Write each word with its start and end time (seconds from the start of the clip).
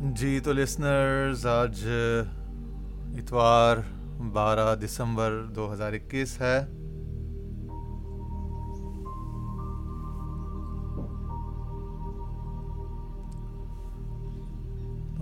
جی 0.00 0.40
تو 0.40 0.52
لسنرز 0.52 1.46
آج 1.46 1.86
اتوار 3.18 3.76
بارہ 4.32 4.74
دسمبر 4.74 5.42
دو 5.56 5.72
ہزار 5.72 5.92
اکیس 5.92 6.40
ہے۔ 6.40 6.58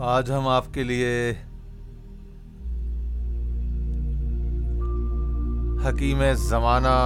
آج 0.02 0.30
ہم 0.32 0.48
آپ 0.48 0.74
کے 0.74 0.82
لیے 0.84 1.32
حکیم 5.86 6.22
زمانہ 6.34 6.96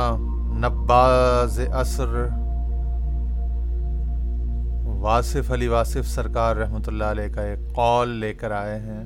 نباز 0.67 1.61
اثر 1.73 2.27
واصف 5.01 5.51
علی 5.51 5.69
واصف 5.69 6.07
سرکار 6.07 6.57
رحمۃ 6.57 6.81
اللہ 6.87 7.05
علیہ 7.05 7.35
کا 7.35 7.43
ایک 7.43 7.75
قول 7.75 8.09
لے 8.09 8.35
کر 8.35 8.51
آئے 8.51 8.81
ہیں۔ 8.81 9.05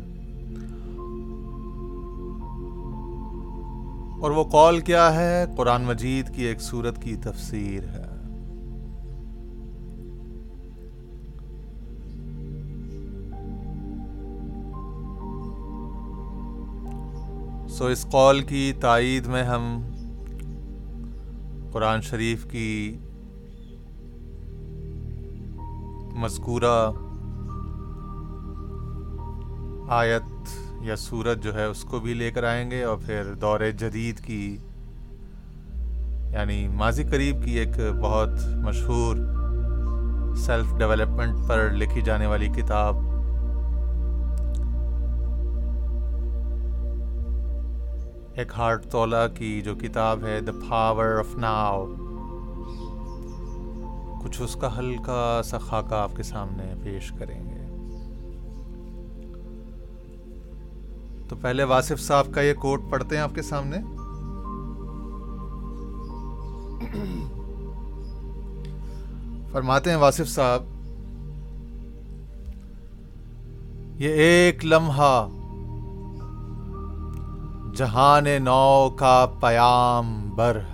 اور 4.20 4.30
وہ 4.30 4.44
قول 4.44 4.80
کیا 4.80 5.14
ہے؟ 5.14 5.44
قرآن 5.56 5.82
مجید 5.82 6.34
کی 6.34 6.42
ایک 6.42 6.60
صورت 6.60 7.02
کی 7.02 7.16
تفسیر 7.16 7.82
ہے۔ 7.82 8.04
سو 17.68 17.86
اس 17.86 18.06
قول 18.10 18.42
کی 18.42 18.72
تائید 18.80 19.26
میں 19.26 19.42
ہم 19.42 19.82
قرآن 21.72 22.00
شریف 22.00 22.44
کی 22.44 22.98
مذکورہ 26.14 26.90
آیت 29.88 30.48
یا 30.80 30.96
صورت 30.96 31.42
جو 31.42 31.54
ہے 31.54 31.64
اس 31.64 31.84
کو 31.84 32.00
بھی 32.00 32.14
لے 32.14 32.30
کر 32.30 32.44
آئیں 32.44 32.70
گے 32.70 32.82
اور 32.84 32.96
پھر 32.96 33.34
دور 33.34 33.60
جدید 33.78 34.20
کی 34.20 34.58
یعنی 36.32 36.68
ماضی 36.68 37.04
قریب 37.04 37.44
کی 37.44 37.58
ایک 37.58 37.78
بہت 38.00 38.46
مشہور 38.56 39.16
سیلف 40.36 40.74
ڈیولپمنٹ 40.78 41.48
پر 41.48 41.70
لکھی 41.70 42.00
جانے 42.00 42.26
والی 42.26 42.48
کتاب۔ 42.48 42.96
ایک 48.34 48.52
ہارٹ 48.56 48.86
تولا 48.86 49.26
کی 49.28 49.60
جو 49.62 49.74
کتاب 49.74 50.24
ہے 50.24 50.40
دا 50.40 50.52
پاور 50.68 51.18
آف 51.18 51.36
ناؤ 51.36 51.86
کچھ 54.24 54.42
اس 54.42 54.56
کا 54.60 54.78
ہلکا 54.78 55.40
سا 55.44 55.58
خاکہ 55.58 55.94
آپ 55.94 56.10
کے 56.16 56.22
سامنے 56.22 56.74
پیش 56.82 57.12
کریں 57.18 57.44
گے۔ 57.44 57.64
تو 61.28 61.36
پہلے 61.36 61.64
واصف 61.64 62.00
صاحب 62.00 62.26
کا 62.34 62.40
یہ 62.40 62.54
کوٹ 62.54 62.80
پڑھتے 62.90 63.16
ہیں 63.16 63.22
آپ 63.22 63.34
کے 63.34 63.42
سامنے؟ 63.42 63.76
فرماتے 69.52 69.90
ہیں 69.90 69.96
واصف 69.96 70.28
صاحب، 70.28 70.62
یہ 74.00 74.08
ایک 74.08 74.64
لمحہ 74.64 75.28
جہان 77.74 78.42
نو 78.42 78.90
کا 78.90 79.26
پیام 79.40 80.36
بر 80.36 80.56
ہے۔ 80.56 80.73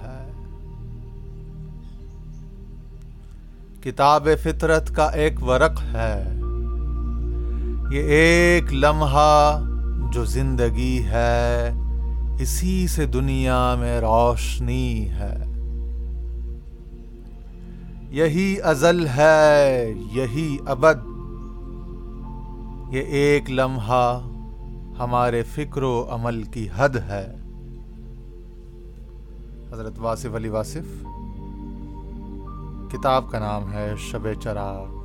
کتاب 3.82 4.28
فطرت 4.42 4.94
کا 4.94 5.06
ایک 5.06 5.42
ورق 5.42 5.82
ہے۔ 5.82 6.34
یہ 7.92 8.02
ایک 8.02 8.74
لمحہ 8.74 9.64
جو 10.12 10.24
زندگی 10.24 11.02
ہے، 11.04 11.70
اسی 12.40 12.86
سے 12.86 13.06
دنیا 13.06 13.74
میں 13.74 14.00
روشنی 14.00 15.08
ہے۔ 15.08 15.44
یہی 18.10 18.56
ازل 18.62 19.06
ہے، 19.06 19.92
یہی 20.12 20.56
ابد۔ 20.66 21.06
یہ 22.94 23.00
ایک 23.00 23.50
لمحہ 23.50 24.20
ہمارے 24.98 25.42
فکر 25.42 25.82
و 25.82 26.06
عمل 26.10 26.42
کی 26.42 26.68
حد 26.76 26.96
ہے۔ 26.96 27.34
حضرت 29.72 29.98
واصف 29.98 30.34
علی 30.34 30.48
واصف۔ 30.48 31.04
کتاب 32.90 33.30
کا 33.30 33.38
نام 33.38 33.72
ہے 33.72 33.94
شب 33.96 34.28
چراغ 34.40 35.00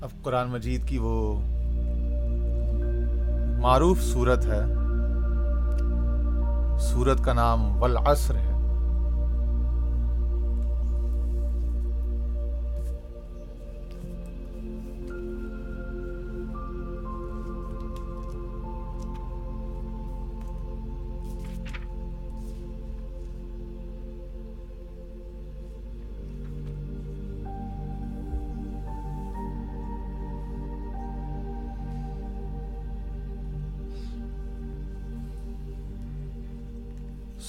اب 0.00 0.10
قرآن 0.22 0.48
مجید 0.48 0.88
کی 0.88 0.98
وہ 0.98 1.40
معروف 3.60 4.00
صورت 4.00 4.46
ہے۔ 4.46 4.64
سورت 6.78 7.24
کا 7.24 7.32
نام 7.32 7.82
والعصر 7.82 8.34
ہے۔ 8.34 8.55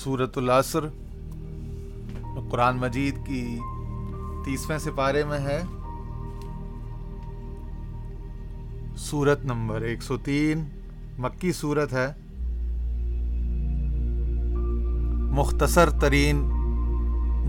سورت 0.04 0.38
العصر۔ 0.38 0.80
قرآن 2.50 2.78
مجید 2.78 3.26
کی 3.26 3.60
تیسویں 4.46 4.78
سپارے 4.78 5.24
میں 5.24 5.40
ہے۔ 5.40 5.64
سورت 8.98 9.46
نمبر 9.46 9.82
ایک 9.82 10.04
سو 10.04 10.18
تین۔ 10.18 10.64
مکی 11.18 11.52
سورت 11.52 11.94
ہے۔ 11.94 12.14
مختصر 15.32 15.90
ترین 15.90 16.50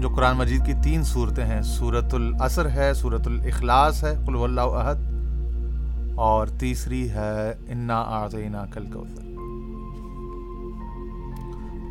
جو 0.01 0.09
قرآن 0.09 0.37
مجید 0.37 0.67
کی 0.67 0.73
تین 0.85 1.03
صورتیں 1.03 1.45
ہیں۔ 1.45 1.63
سورت 1.63 2.15
العصر 2.15 2.69
ہے 2.71 2.95
سورت 2.95 3.27
الاخلاص 3.27 4.05
ہے 4.05 4.15
قلو 4.27 4.45
اللہ 4.45 4.61
عہد 4.61 4.99
اور 6.17 6.47
تیسری 6.47 7.11
ہے، 7.11 7.55
انا 7.69 8.01
آزینہ 8.01 8.57
کل 8.75 8.87
کوثر 8.93 9.28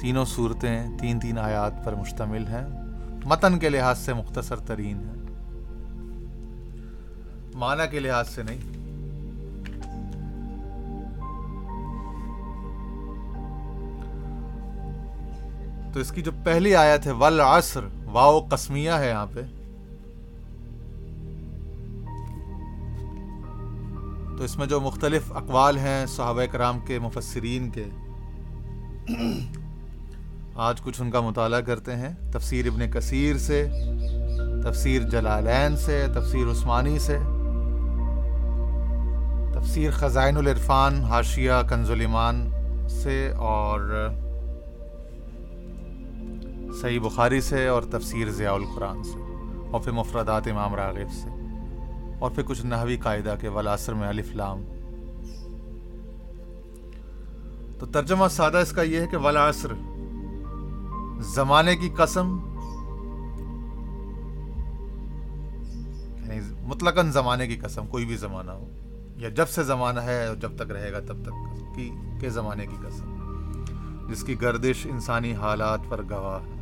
تینوں 0.02 0.26
صورتیں، 0.26 0.98
تین 0.98 1.20
تین 1.20 1.38
آیات 1.38 1.86
پر 1.86 1.96
مشتمل 1.96 2.48
ہیں۔ 2.48 2.68
متن 3.26 3.60
کے 3.60 3.70
لحاظ 3.70 3.98
سے 3.98 4.14
مختصر 4.14 4.56
ترین 4.56 4.98
ہیں۔ 4.98 5.18
معنی 7.54 7.84
کے 7.92 8.00
لحاظ 8.00 8.30
سے 8.30 8.44
نہیں۔ 8.44 8.78
تو 15.94 16.00
اس 16.00 16.12
کی 16.12 16.22
جو 16.22 16.32
پہلی 16.44 16.76
آیت 16.76 17.06
ہے 17.06 17.12
ول 17.12 17.40
عصر 17.40 17.80
واؤ 18.06 18.40
قسمیہ 18.40 18.92
ہے 18.92 19.10
یہاں 19.10 19.26
پہ۔ 19.34 19.42
تو 24.38 24.44
اس 24.44 24.58
میں 24.58 24.68
جو 24.68 24.80
مختلف 24.80 25.32
اقوال 25.32 25.78
ہیں 25.78 26.06
صحابہ 26.06 26.46
کرام 26.52 26.80
کے، 26.80 27.00
مفسرین 27.00 27.70
کے۔ 27.70 27.86
آج 30.58 30.82
کچھ 30.82 31.02
ان 31.02 31.12
کا 31.12 31.22
مطالعہ 31.22 31.62
کرتے 31.62 31.96
ہیں۔ 31.96 32.32
تفسیر 32.32 32.68
ابن 32.68 32.92
کثیر 32.92 33.38
سے، 33.38 33.68
تفسیر 34.64 35.02
جلالین 35.02 35.78
سے، 35.78 36.06
تفسیر 36.14 36.52
عثمانی 36.52 37.00
سے۔ 37.00 37.18
تفسیر 39.54 39.92
خزائن 39.92 40.38
العرفان، 40.38 41.04
حاشیہ 41.04 41.52
کنزلیمان 41.70 42.52
سے 42.90 43.34
اور 43.38 44.10
صحیح 46.82 47.00
بخاری 47.00 47.42
سے 47.42 47.68
اور 47.68 47.84
تفسیر 47.84 48.30
ضیاء 48.30 48.54
القرآن 48.54 49.04
سے 49.04 49.20
اور 49.72 49.82
پھر 49.82 49.92
مفردات 49.92 50.48
امام 50.48 50.76
راغب 50.76 51.12
سے۔ 51.12 51.30
اور 52.20 52.32
پھر 52.32 52.44
کچھ 52.44 52.66
نحوی 52.66 52.98
قاعدہ 52.98 53.36
کے 53.42 53.48
ولاسر 53.48 53.94
میں 53.94 54.08
الفلام 54.08 54.66
تو 57.80 57.86
ترجمہ 57.86 58.28
سادہ 58.32 58.58
اس 58.58 58.72
کا 58.72 58.82
یہ 58.82 59.00
ہے 59.00 59.08
کہ 59.12 59.18
ولاسر 59.18 59.97
زمانے 61.20 61.76
کی 61.76 61.90
قسم 61.90 62.40
یعنی 66.26 66.40
مطلقاً 66.64 67.12
زمانے 67.12 67.48
کی 67.48 67.56
قسم، 67.56 67.88
کوئی 67.88 68.06
بھی 68.06 68.16
زمانہ 68.16 68.52
ہو۔ 68.52 68.68
یا 69.18 69.30
جب 69.30 69.48
سے 69.48 69.64
زمانہ 69.64 70.00
ہے 70.00 70.28
اور 70.28 70.36
جب 70.36 70.52
تک 70.56 70.72
رہے 70.72 70.92
گا، 70.92 71.00
تب 71.00 71.24
تک 71.24 71.32
کی، 71.76 71.92
کے 72.20 72.30
زمانے 72.30 72.66
کی 72.66 72.76
قسم۔ 72.88 73.18
جس 74.12 74.24
کی 74.24 74.42
گردش 74.42 74.88
انسانی 74.90 75.34
حالات 75.34 75.80
پر 75.90 76.02
گواہ 76.10 76.40
ہے۔ 76.46 76.58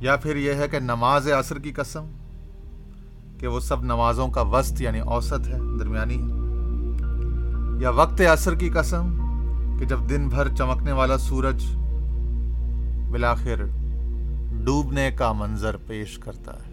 یا 0.00 0.16
پھر 0.16 0.36
یہ 0.36 0.54
ہے 0.54 0.68
کہ 0.68 0.78
نماز 0.78 1.28
عصر 1.28 1.58
کی 1.58 1.72
قسم، 1.72 2.04
کہ 3.38 3.46
وہ 3.46 3.60
سب 3.60 3.82
نمازوں 3.82 4.28
کا 4.28 4.42
وسط 4.42 4.80
یعنی 4.80 5.00
اوسط 5.00 5.48
ہے، 5.48 5.58
درمیانی 5.78 6.16
ہے۔ 6.16 6.42
یا 7.82 7.90
وقت 7.90 8.20
عصر 8.20 8.54
کی 8.54 8.68
قسم، 8.68 9.18
کہ 9.80 9.86
جب 9.86 9.98
دن 10.10 10.28
بھر 10.28 10.48
چمکنے 10.54 10.92
والا 10.92 11.18
سورج 11.18 11.76
بلاخر 13.12 13.64
ڈوبنے 14.64 15.10
کا 15.10 15.32
منظر 15.32 15.76
پیش 15.76 16.18
کرتا 16.18 16.52
ہے۔ 16.54 16.72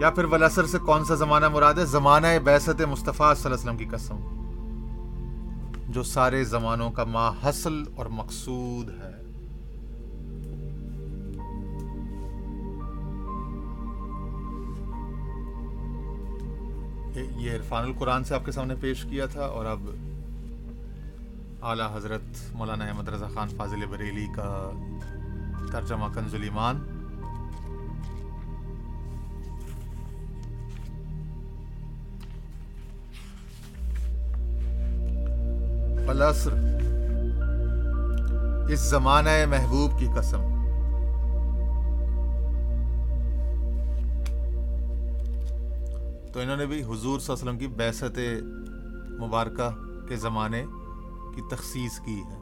یا 0.00 0.10
پھر 0.10 0.24
ولاسر 0.24 0.66
سے 0.66 0.78
کون 0.78 1.04
سا 1.04 1.14
زمانہ 1.14 1.48
مراد 1.48 1.74
ہے؟ 1.74 1.84
زمانہ 1.84 2.26
بیست 2.44 2.80
مصطفیٰ 2.80 3.34
صلی 3.34 3.52
اللہ 3.52 3.54
علیہ 3.54 3.54
وسلم 3.54 3.76
کی 3.76 3.84
قسم۔ 3.84 4.16
جو 5.88 6.02
سارے 6.02 6.44
زمانوں 6.44 6.90
کا 6.90 7.04
ماحصل 7.04 7.82
اور 7.96 8.06
مقصود 8.06 8.90
ہے۔ 8.90 9.18
یہ 17.36 17.52
عرفان 17.52 17.84
القرآن 17.84 18.24
سے 18.24 18.34
آپ 18.34 18.44
کے 18.44 18.52
سامنے 18.52 18.74
پیش 18.80 19.02
کیا 19.02 19.26
تھا 19.26 19.42
اور 19.42 19.64
اب 19.64 19.80
اعلیٰ 21.62 21.86
حضرت 21.96 22.54
مولانا 22.54 22.84
احمد 22.84 23.08
رضا 23.08 23.28
خان 23.34 23.48
فاضل 23.48 23.84
بریلی 23.86 24.26
کا 24.36 24.70
ترجمہ 25.72 26.06
کنز 26.14 26.34
ایمان 26.34 26.76
الاسر 36.08 36.54
اس 38.70 38.80
زمانہ 38.80 39.28
محبوب 39.48 39.98
کی 39.98 40.06
قسم۔ 40.16 40.40
تو 46.32 46.40
انہوں 46.40 46.56
نے 46.56 46.66
بھی 46.66 46.82
حضور 46.82 47.18
صلی 47.20 47.32
اللہ 47.32 47.32
علیہ 47.32 47.32
وسلم 47.32 47.58
کی 47.58 47.66
بیست 47.66 48.18
مبارکہ 49.20 49.68
کے 50.08 50.16
زمانے 50.16 50.64
کی 51.34 51.42
تخصیص 51.50 51.98
کی 51.98 52.20
ہے، 52.20 52.38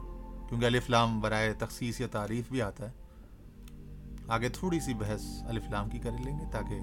کیونکہ 0.49 0.65
الفلام 0.65 1.19
برائے 1.19 1.53
تخصیص 1.53 2.01
یا 2.01 2.07
تعریف 2.11 2.49
بھی 2.51 2.61
آتا 2.61 2.85
ہے۔ 2.85 2.91
آگے 4.27 4.49
تھوڑی 4.49 4.79
سی 4.79 4.93
بحث 4.93 5.23
الفلام 5.47 5.89
کی 5.89 5.99
کر 5.99 6.11
لیں 6.25 6.37
گے 6.39 6.45
تاکہ 6.51 6.79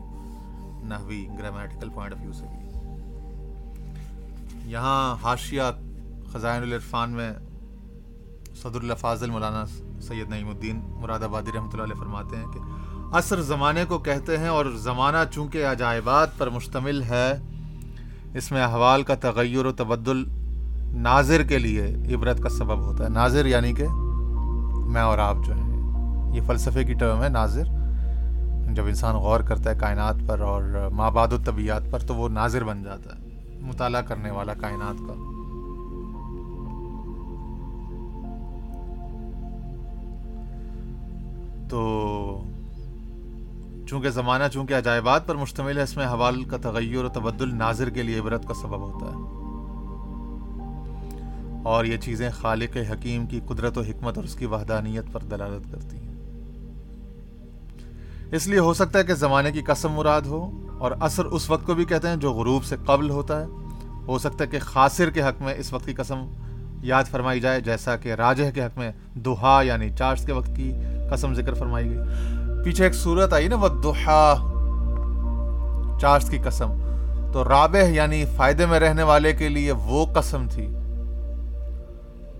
نحوی 0.89 1.27
گرامیٹیکل 1.39 1.89
پوائنٹ 1.89 2.15
آف 2.15 2.21
ویو 2.21 2.33
سے 2.33 2.47
بھی۔ 2.51 2.63
یہاں 4.71 5.17
حاشیہ 5.23 5.63
خزائن 6.33 6.63
العرفان 6.63 7.11
میں 7.11 7.33
صدر 8.63 8.81
اللہ 8.81 8.95
فاضل 8.95 9.31
مولانا 9.31 9.65
سید 10.03 10.29
نعیم 10.29 10.49
الدین 10.49 10.81
مراد 11.01 11.23
آبادی 11.23 11.51
رحمۃ 11.55 11.71
اللہ 11.73 11.83
علیہ 11.83 12.01
فرماتے 12.01 12.37
ہیں 12.37 12.47
کہ 12.47 12.61
عصر 13.13 13.41
زمانے 13.43 13.85
کو 13.89 13.99
کہتے 13.99 14.39
ہیں 14.39 14.49
اور 14.49 14.67
زمانہ 14.83 15.17
چونکہ 15.31 15.67
عجائبات 15.67 16.39
پر 16.39 16.51
مشتمل 16.51 17.03
ہے، 17.03 17.31
اس 18.35 18.51
میں 18.53 18.63
احوال 18.63 19.03
کا 19.03 19.15
تغیر 19.15 19.67
و 19.67 19.73
تبدل 19.73 20.25
ناظر 20.95 21.43
کے 21.43 21.59
لیے 21.59 22.15
عبرت 22.15 22.43
کا 22.43 22.49
سبب 22.49 22.79
ہوتا 22.79 23.05
ہے۔ 23.05 23.09
ناظر 23.09 23.47
یعنی 23.47 23.73
کہ 23.73 23.85
میں 24.87 25.03
اور 25.03 25.19
آپ 25.19 25.37
جو 25.47 25.55
ہیں، 25.55 25.75
یہ 26.35 26.41
فلسفے 26.47 26.85
کی 26.85 26.95
ٹرم 26.95 27.23
ہے 27.23 27.29
ناظر۔ 27.29 27.65
جب 28.73 28.87
انسان 28.87 29.15
غور 29.15 29.41
کرتا 29.41 29.71
ہے 29.71 29.79
کائنات 29.79 30.17
پر 30.27 30.41
اور 30.41 30.89
ماباد 30.93 31.29
و 31.29 31.37
طبیعت 31.45 31.83
پر، 31.91 31.99
تو 31.99 32.15
وہ 32.15 32.29
ناظر 32.29 32.65
بن 32.65 32.83
جاتا 32.83 33.17
ہے، 33.17 33.21
مطالعہ 33.61 34.03
کرنے 34.03 34.31
والا 34.31 34.55
کائنات 34.55 34.99
کا۔ 34.99 35.15
تو 41.69 42.45
چونکہ 43.87 44.11
زمانہ، 44.11 44.45
چونکہ 44.53 44.75
عجائبات 44.75 45.27
پر 45.27 45.35
مشتمل 45.35 45.79
ہے، 45.79 45.83
اس 45.83 45.97
میں 45.97 46.07
حوال 46.07 46.45
کا 46.45 46.57
تغیر 46.57 47.05
و 47.05 47.09
تبدل 47.09 47.55
ناظر 47.55 47.91
کے 47.91 48.03
لیے 48.03 48.19
عبرت 48.19 48.49
کا 48.49 48.55
سبب 48.55 48.81
ہوتا 48.81 49.07
ہے۔ 49.07 49.44
اور 51.65 51.85
یہ 51.85 51.97
چیزیں 51.97 52.31
خالق 52.31 52.77
حکیم 52.91 53.27
کی 53.27 53.41
قدرت 53.47 53.79
و 53.79 53.81
حکمت 53.81 54.17
اور 54.17 54.25
اس 54.25 54.35
کی 54.35 54.47
وحدانیت 54.47 55.05
پر 55.13 55.21
دلالت 55.21 55.73
کرتی 55.73 55.97
ہیں۔ 55.97 56.15
اس 58.33 58.47
لیے 58.47 58.59
ہو 58.59 58.75
سکتا 58.75 58.99
ہے 58.99 59.05
کہ 59.05 59.15
زمانے 59.15 59.53
کی 59.53 59.61
قسم 59.61 59.93
مراد 59.93 60.21
ہو 60.21 60.67
اور 60.79 60.93
اثر 61.01 61.25
اس 61.25 61.51
وقت 61.51 61.67
کو 61.67 61.75
بھی 61.75 61.85
کہتے 61.85 62.09
ہیں 62.09 62.17
جو 62.17 62.33
غروب 62.33 62.65
سے 62.65 62.77
قبل 62.87 63.11
ہوتا 63.11 63.41
ہے۔ 63.41 63.47
ہو 64.09 64.19
سکتا 64.19 64.45
ہے 64.45 64.49
کہ 64.49 64.59
خاصر 64.61 65.11
کے 65.11 65.23
حق 65.23 65.43
میں 65.43 65.55
اس 65.59 65.73
وقت 65.73 65.87
کی 65.87 65.93
قسم 65.93 66.27
یاد 66.83 67.05
فرمائی 67.05 67.41
جائے، 67.41 67.61
جیسا 67.61 67.97
کہ 67.97 68.13
راجہ 68.13 68.51
کے 68.55 68.63
حق 68.63 68.79
میں 68.79 68.93
دوہا 69.15 69.63
یعنی 69.63 69.91
چارج 69.99 70.27
کے 70.27 70.33
وقت 70.33 70.51
کی 70.57 70.73
قسم 71.11 71.35
ذکر 71.35 71.55
فرمائی 71.55 71.91
گئی۔ 71.91 71.99
پیچھے 72.65 72.85
ایک 72.85 72.95
صورت 72.95 73.33
آئی 73.33 73.49
نا 73.49 73.57
وہ 73.57 73.69
دوہا 73.69 74.35
چارج 76.01 76.31
کی 76.31 76.39
قسم۔ 76.45 76.71
تو 77.33 77.45
رابع 77.49 77.81
یعنی 77.81 78.25
فائدے 78.37 78.67
میں 78.67 78.81
رہنے 78.81 79.03
والے 79.03 79.33
کے 79.33 79.49
لیے 79.49 79.73
وہ 79.73 80.07
قسم 80.07 80.47
تھی۔ 80.51 80.69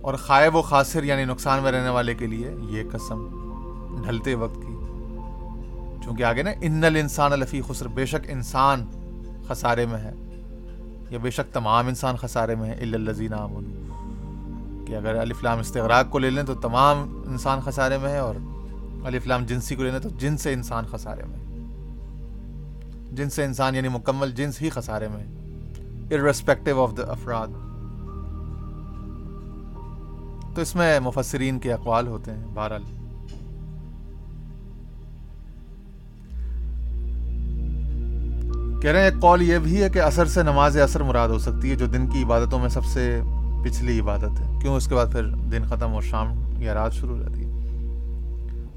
اور 0.05 0.13
خائب 0.13 0.55
و 0.55 0.61
خاصر 0.61 1.03
یعنی 1.03 1.25
نقصان 1.25 1.63
میں 1.63 1.71
رہنے 1.71 1.89
والے 1.89 2.13
کے 2.15 2.27
لیے 2.27 2.51
یہ 2.69 2.83
قسم 2.91 3.27
ڈھلتے 4.03 4.35
وقت 4.35 4.55
کی۔ 4.55 4.73
چونکہ 6.03 6.23
آگے 6.23 6.43
نا، 6.43 6.51
ان 6.61 6.83
الانسان 6.83 7.33
الفی 7.33 7.61
خسر، 7.67 7.87
بے 7.87 8.05
شک 8.05 8.29
انسان 8.29 8.85
خسارے 9.47 9.85
میں 9.85 9.99
ہے، 9.99 10.11
یا 11.09 11.19
بے 11.21 11.29
شک 11.29 11.53
تمام 11.53 11.87
انسان 11.87 12.15
خسارے 12.15 12.55
میں 12.55 12.69
ہے 12.69 12.75
الزین 12.81 13.33
کہ 14.87 14.95
اگر 14.95 15.15
الفلام 15.15 15.59
استغراق 15.59 16.09
کو 16.09 16.19
لے 16.19 16.29
لیں 16.29 16.43
تو 16.43 16.53
تمام 16.61 17.23
انسان 17.27 17.59
خسارے 17.65 17.97
میں 17.97 18.09
ہے، 18.09 18.17
اور 18.17 18.35
الفلام 19.05 19.45
جنسی 19.45 19.75
کو 19.75 19.83
لے 19.83 19.91
لیں 19.91 19.99
تو 19.99 20.09
جن 20.19 20.37
سے 20.37 20.53
انسان 20.53 20.85
خسارے 20.91 21.23
میں 21.23 21.39
جن 23.15 23.29
سے 23.29 23.43
انسان 23.45 23.75
یعنی 23.75 23.87
مکمل 23.87 24.31
جنس 24.31 24.61
ہی 24.61 24.69
خسارے 24.69 25.07
میں 25.07 25.25
ارسپیکٹو 26.11 26.83
آف 26.83 26.97
دا 26.97 27.11
افراد۔ 27.11 27.47
تو 30.55 30.61
اس 30.61 30.75
میں 30.75 30.99
مفسرین 30.99 31.59
کے 31.59 31.73
اقوال 31.73 32.07
ہوتے 32.07 32.31
ہیں، 32.31 32.43
بہرحال۔ 32.53 32.83
کہہ 38.81 38.91
رہے 38.91 38.99
ہیں، 38.99 39.09
ایک 39.09 39.21
قول 39.21 39.41
یہ 39.41 39.57
بھی 39.57 39.83
ہے 39.83 39.89
کہ 39.89 39.99
اثر 39.99 40.25
سے 40.25 40.43
نماز 40.43 40.77
اثر 40.77 41.03
مراد 41.03 41.29
ہو 41.29 41.39
سکتی 41.39 41.69
ہے، 41.69 41.75
جو 41.75 41.85
دن 41.85 42.07
کی 42.07 42.23
عبادتوں 42.23 42.59
میں 42.59 42.69
سب 42.69 42.85
سے 42.85 43.21
پچھلی 43.63 43.99
عبادت 43.99 44.39
ہے۔ 44.39 44.59
کیوں؟ 44.61 44.75
اس 44.75 44.87
کے 44.87 44.95
بعد 44.95 45.05
پھر 45.11 45.23
دن 45.23 45.63
ختم 45.63 45.93
اور 45.93 46.01
شام 46.01 46.61
یا 46.61 46.73
رات 46.73 46.93
شروع 46.93 47.17
رہتی 47.17 47.45
ہے۔ 47.45 47.51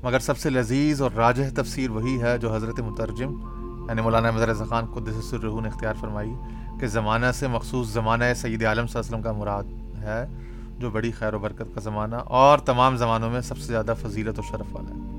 مگر 0.03 0.19
سب 0.19 0.39
سے 0.39 0.51
لذیذ 0.51 1.03
اور 1.03 1.11
راجہ 1.17 1.43
تفسیر 1.55 1.91
وہی 1.91 2.23
ہے 2.23 2.39
جو 2.39 2.55
حضرت 2.55 2.81
مترجم 2.81 3.31
یعنی 3.89 4.03
مولانا 4.03 4.31
مظر 4.31 4.55
خان 4.55 4.85
قدس 4.87 5.25
سرحو 5.25 5.61
نے 5.61 5.69
اختیار 5.69 5.95
فرمائی، 6.01 6.31
کہ 6.81 6.87
زمانہ 6.87 7.27
سے 7.35 7.47
مخصوص 7.47 7.93
زمانہ 7.93 8.25
سید 8.37 8.65
عالم 8.65 8.87
صلی 8.87 9.01
اللہ 9.01 9.17
علیہ 9.17 9.19
وسلم 9.19 9.23
کا 9.23 9.33
مراد 9.33 9.65
ہے۔ 9.99 10.27
جو 10.79 10.91
بڑی 10.91 11.11
خیر 11.11 11.35
و 11.35 11.39
برکت 11.39 11.75
کا 11.75 11.81
زمانہ 11.81 12.17
اور 12.17 12.59
تمام 12.59 12.97
زمانوں 12.97 13.31
میں 13.31 13.41
سب 13.41 13.59
سے 13.59 13.67
زیادہ 13.67 13.95
فضیلت 14.03 14.39
و 14.39 14.43
شرف 14.43 14.67
والا 14.73 14.91
ہے۔ 14.91 15.19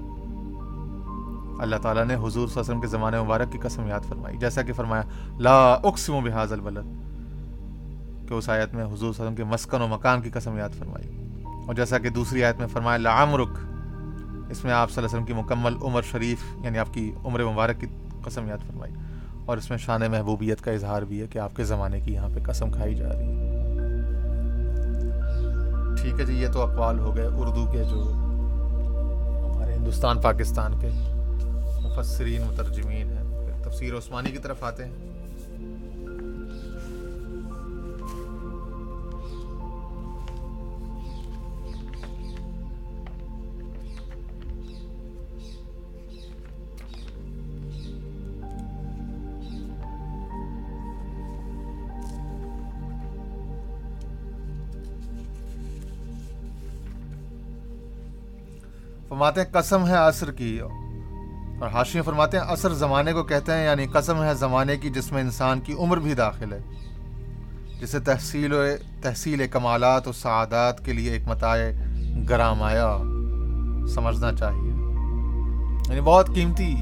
اللہ 1.61 1.75
تعالیٰ 1.75 2.05
نے 2.05 2.13
حضور 2.13 2.31
صلی 2.31 2.39
اللہ 2.39 2.51
علیہ 2.51 2.59
وسلم 2.59 2.81
کے 2.81 2.87
زمانے 2.87 3.21
مبارک 3.21 3.51
کی 3.51 3.57
قسم 3.57 3.87
یاد 3.87 3.99
فرمائی۔ 4.09 4.37
جیسا 4.37 4.61
کہ 4.61 4.73
فرمایا، 4.73 5.03
لا 5.39 5.73
اقسم 5.73 6.19
بحاظ 6.23 6.53
البلد، 6.53 6.85
کہ 8.29 8.33
اس 8.33 8.49
آیت 8.49 8.73
میں 8.73 8.85
حضور 8.85 8.97
صلی 8.97 9.05
اللہ 9.05 9.09
علیہ 9.09 9.09
وسلم 9.09 9.35
کے 9.35 9.43
مسکن 9.43 9.81
و 9.81 9.87
مکان 9.87 10.21
کی 10.21 10.29
قسم 10.29 10.57
یاد 10.57 10.69
فرمائی۔ 10.79 11.33
اور 11.67 11.73
جیسا 11.73 11.97
کہ 11.97 12.09
دوسری 12.09 12.43
آیت 12.43 12.59
میں 12.59 12.67
فرمایا 12.67 12.97
لعمرک 12.97 13.49
اس 14.49 14.63
میں 14.63 14.73
آپ 14.73 14.91
صلی 14.91 15.03
اللہ 15.03 15.07
علیہ 15.07 15.23
وسلم 15.23 15.23
کی 15.23 15.33
مکمل 15.33 15.75
عمر 15.81 16.01
شریف 16.01 16.37
یعنی 16.63 16.77
آپ 16.77 16.93
کی 16.93 17.11
عمر 17.25 17.43
مبارک 17.43 17.79
کی 17.79 17.87
قسم 18.23 18.47
یاد 18.47 18.67
فرمائی۔ 18.67 18.93
اور 19.45 19.57
اس 19.57 19.69
میں 19.69 19.77
شان 19.77 20.01
محبوبیت 20.11 20.61
کا 20.61 20.71
اظہار 20.71 21.01
بھی 21.01 21.21
ہے 21.21 21.27
کہ 21.27 21.37
آپ 21.37 21.55
کے 21.55 21.63
زمانے 21.63 21.99
کی 21.99 22.13
یہاں 22.13 22.29
پہ 22.35 22.39
قسم 22.43 22.71
کھائی 22.71 22.95
جا 22.95 23.09
رہی 23.09 23.25
ہے۔ 23.25 23.58
ٹھیک 26.01 26.19
ہے 26.19 26.25
جی 26.25 26.33
یہ 26.33 26.47
تو 26.47 26.61
اقوال 26.61 26.99
ہو 26.99 27.15
گئے 27.15 27.25
اردو 27.25 27.65
کے 27.71 27.83
جو 27.83 28.11
ہمارے 29.55 29.73
ہندوستان، 29.73 30.21
پاکستان 30.21 30.79
کے 30.79 30.89
مفسرین، 31.81 32.41
مترجمین 32.41 33.09
ہیں۔ 33.09 33.23
پھر 33.23 33.69
تفسیر 33.69 33.97
عثمانی 33.97 34.31
کی 34.31 34.37
طرف 34.37 34.63
آتے 34.63 34.85
ہیں۔ 34.85 35.08
فرماتے 59.09 59.41
ہیں 59.41 59.47
قسم 59.51 59.87
ہے 59.87 59.95
عصر 59.95 60.31
کی 60.31 60.59
اور 60.59 61.67
حاشیاں 61.67 62.03
فرماتے 62.03 62.37
ہیں 62.37 62.43
اثر 62.43 62.73
زمانے 62.73 63.13
کو 63.13 63.23
کہتے 63.23 63.51
ہیں 63.51 63.65
یعنی 63.65 63.85
قسم 63.85 64.23
ہے 64.23 64.33
زمانے 64.33 64.77
کی 64.77 64.89
جس 64.89 65.11
میں 65.11 65.21
انسان 65.21 65.59
کی 65.59 65.73
عمر 65.73 65.97
بھی 65.97 66.13
داخل 66.13 66.53
ہے۔ 66.53 66.59
جسے 67.81 67.99
تحصیل 67.99 68.53
و 68.53 68.63
تحصیل 69.01 69.47
کمالات 69.47 70.07
و 70.07 70.11
سعادات 70.11 70.85
کے 70.85 70.93
لیے 70.93 71.11
ایک 71.11 71.27
متاع 71.27 71.57
گرامایا 72.29 72.97
سمجھنا 73.95 74.33
چاہیے۔ 74.33 74.71
یعنی 75.89 76.01
بہت 76.01 76.29
قیمتی 76.35 76.75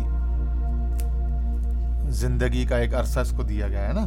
زندگی 2.10 2.66
کا 2.66 2.78
ایک 2.78 2.96
عرصہ 2.96 3.20
اس 3.20 3.34
کو 3.38 3.44
دیا 3.44 3.68
گیا 3.68 3.88
ہے 3.88 3.94
نا، 3.94 4.06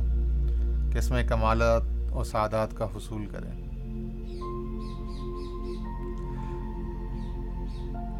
کہ 0.93 0.99
اس 0.99 1.11
میں 1.11 1.29
کمالات 1.29 1.83
اور 2.13 2.25
سعادات 2.25 2.77
کا 2.77 2.85
حصول 2.85 3.27
کریں۔ 3.27 3.60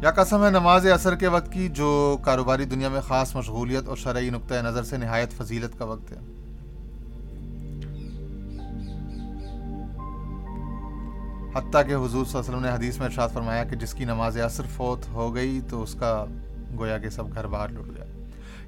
یا 0.01 0.11
قسم 0.11 0.45
ہے 0.45 0.49
نماز 0.49 0.87
اثر 0.87 1.15
کے 1.15 1.27
وقت 1.27 1.51
کی 1.51 1.67
جو 1.67 2.17
کاروباری 2.21 2.65
دنیا 2.65 2.89
میں 2.89 3.01
خاص 3.01 3.35
مشغولیت 3.35 3.87
اور 3.87 3.97
شرعی 3.97 4.29
نقطۂ 4.29 4.55
نظر 4.55 4.83
سے 4.83 4.97
نہایت 4.97 5.31
فضیلت 5.31 5.79
کا 5.79 5.85
وقت 5.85 6.11
ہے۔ 6.11 6.17
حتیٰ 11.55 11.87
کہ 11.87 11.93
حضور 11.93 12.09
صلی 12.09 12.17
اللہ 12.17 12.39
علیہ 12.39 12.39
وسلم 12.39 12.61
نے 12.61 12.71
حدیث 12.71 12.97
میں 12.97 13.05
ارشاد 13.05 13.29
فرمایا 13.29 13.63
کہ 13.63 13.75
جس 13.75 13.93
کی 13.93 14.05
نماز 14.05 14.37
اثر 14.37 14.63
فوت 14.75 15.07
ہو 15.13 15.35
گئی 15.35 15.61
تو 15.69 15.83
اس 15.83 15.95
کا 15.99 16.25
گویا 16.77 16.97
کہ 16.97 17.09
سب 17.09 17.33
گھر 17.33 17.47
باہر 17.47 17.69
لٹ 17.69 17.97
گیا۔ 17.97 18.05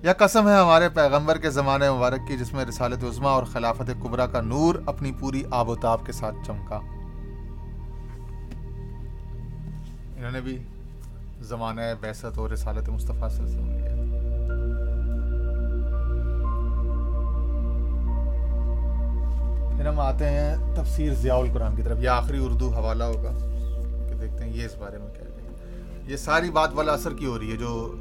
یا 0.02 0.14
قسم 0.14 0.48
ہے 0.48 0.58
ہمارے 0.58 0.90
پیغمبر 0.90 1.38
کے 1.38 1.50
زمانے 1.50 1.92
مبارک 1.92 2.28
کی 2.28 2.38
جس 2.38 2.54
میں 2.54 2.66
رسالت 2.66 3.04
عظما 3.04 3.30
اور 3.30 3.44
خلافت 3.44 3.92
قبرا 4.02 4.26
کا 4.26 4.42
نور 4.42 4.76
اپنی 4.86 5.12
پوری 5.20 5.44
آب 5.52 5.70
و 5.70 5.76
تاب 5.76 6.06
کے 6.06 6.12
ساتھ 6.12 6.36
چمکا۔ 6.48 6.80
انہوں 10.18 10.32
نے 10.32 10.42
بھی 10.42 10.64
زمانہ 11.44 11.82
بیست 12.02 12.38
اور 12.38 12.50
رسالت 12.50 12.90
مصطفیٰ 12.90 13.30
صلی 13.30 13.46
اللہ 13.46 13.50
علیہ 13.50 13.60
وسلم 13.60 13.70
لیا 13.70 13.94
پھر 19.78 19.88
ہم 19.88 20.00
آتے 20.00 20.30
ہیں 20.30 20.56
تفسیر 20.76 21.14
ضیاء 21.14 21.36
القرآن 21.36 21.76
کی 21.76 21.82
طرف۔ 21.82 21.98
یہ 22.00 22.10
آخری 22.10 22.46
اردو 22.46 22.70
حوالہ 22.70 23.04
ہوگا 23.04 23.32
کہ 24.10 24.16
دیکھتے 24.16 24.44
ہیں 24.44 24.54
یہ 24.54 24.66
اس 24.66 24.76
بارے 24.78 24.98
میں 24.98 25.08
کیا 25.08 25.24
کہیں 25.24 26.12
یہ 26.12 26.18
ساری 26.18 26.50
بات 26.50 26.70
والا 26.74 26.94
اثر 26.94 27.14
کی 27.14 27.26
ہو 27.26 27.40
رہی 27.40 27.52
ہے 27.52 27.58
جو 27.58 27.96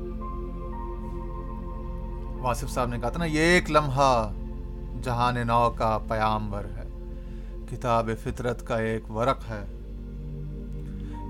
واصف 2.42 2.70
صاحب 2.70 2.88
نے 2.88 2.98
کہا 2.98 3.08
تھا 3.08 3.18
نا، 3.18 3.24
یہ 3.24 3.40
ایک 3.40 3.70
لمحہ 3.70 4.32
جہان 5.02 5.46
نو 5.46 5.70
کا 5.70 5.98
پیامبر 6.08 6.64
ہے۔ 6.64 6.88
کتاب 7.70 8.10
فطرت 8.22 8.66
کا 8.66 8.76
ایک 8.76 9.10
ورق 9.10 9.50
ہے۔ 9.50 9.81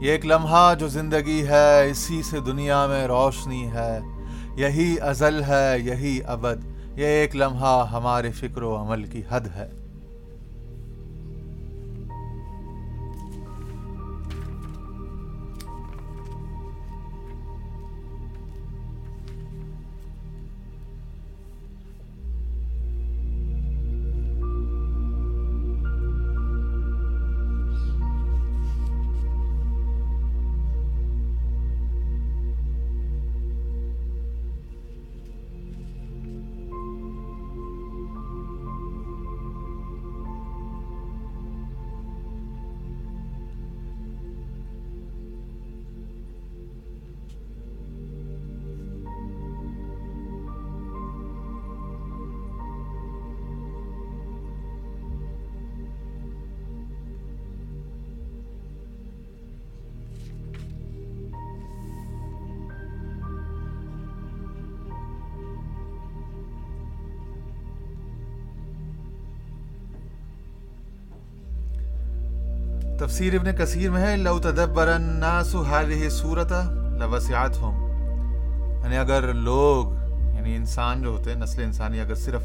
یہ 0.03 0.11
ایک 0.11 0.27
لمحہ 0.27 0.75
جو 0.75 0.89
زندگی 0.89 1.47
ہے، 1.47 1.91
اسی 1.91 2.23
سے 2.23 2.41
دنیا 2.41 2.87
میں 2.87 3.07
روشنی 3.07 3.71
ہے۔ 3.71 3.99
یہی 4.57 4.97
ازل 5.01 5.43
ہے، 5.43 5.79
یہی 5.79 6.21
ابد۔ 6.27 6.65
یہ 6.99 7.07
ایک 7.07 7.37
لمحہ 7.37 7.87
ہمارے 7.93 8.31
فکر 8.31 8.63
و 8.63 8.77
عمل 8.77 9.05
کی 9.05 9.23
حد 9.29 9.41
ہے۔ 9.55 9.82
تفسیر 73.03 73.35
ابن 73.35 73.57
کثیر 73.57 73.91
میں 73.91 74.03
ہے، 74.03 74.17
لو 74.17 74.39
تدبر 74.39 74.89
الناس 74.89 75.55
هذه 75.55 76.09
صورت 76.09 76.53
لوسعتهم۔ 76.99 77.75
یعنی 78.85 78.97
اگر 78.97 79.33
لوگ 79.33 79.93
یعنی 80.35 80.57
انسان 80.57 81.03
جو 81.03 81.09
ہوتے 81.09 81.33
ہیں، 81.33 81.39
نسل 81.39 81.63
انسانی 81.63 82.01
اگر 82.01 82.15
صرف 82.15 82.43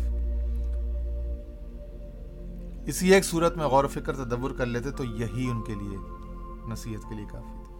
اسی 2.85 3.13
ایک 3.13 3.25
صورت 3.25 3.57
میں 3.57 3.65
غور 3.65 3.83
و 3.83 3.87
فکر، 3.87 4.15
تدبر 4.15 4.53
کر 4.53 4.65
لیتے، 4.65 4.91
تو 4.91 5.03
یہی 5.03 5.49
ان 5.51 5.63
کے 5.63 5.75
لیے 5.75 5.97
نصیحت 6.71 7.09
کے 7.09 7.15
لیے 7.15 7.25
کافی 7.31 7.63
تھی 7.63 7.73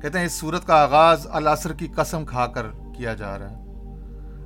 کہتے 0.00 0.18
ہیں، 0.18 0.26
اس 0.26 0.32
صورت 0.32 0.66
کا 0.66 0.82
آغاز 0.82 1.26
العصر 1.30 1.72
کی 1.72 1.88
قسم 1.96 2.24
کھا 2.24 2.46
کر 2.46 2.66
کیا 2.96 3.14
جا 3.14 3.38
رہا 3.38 3.50
ہے۔ 3.50 3.71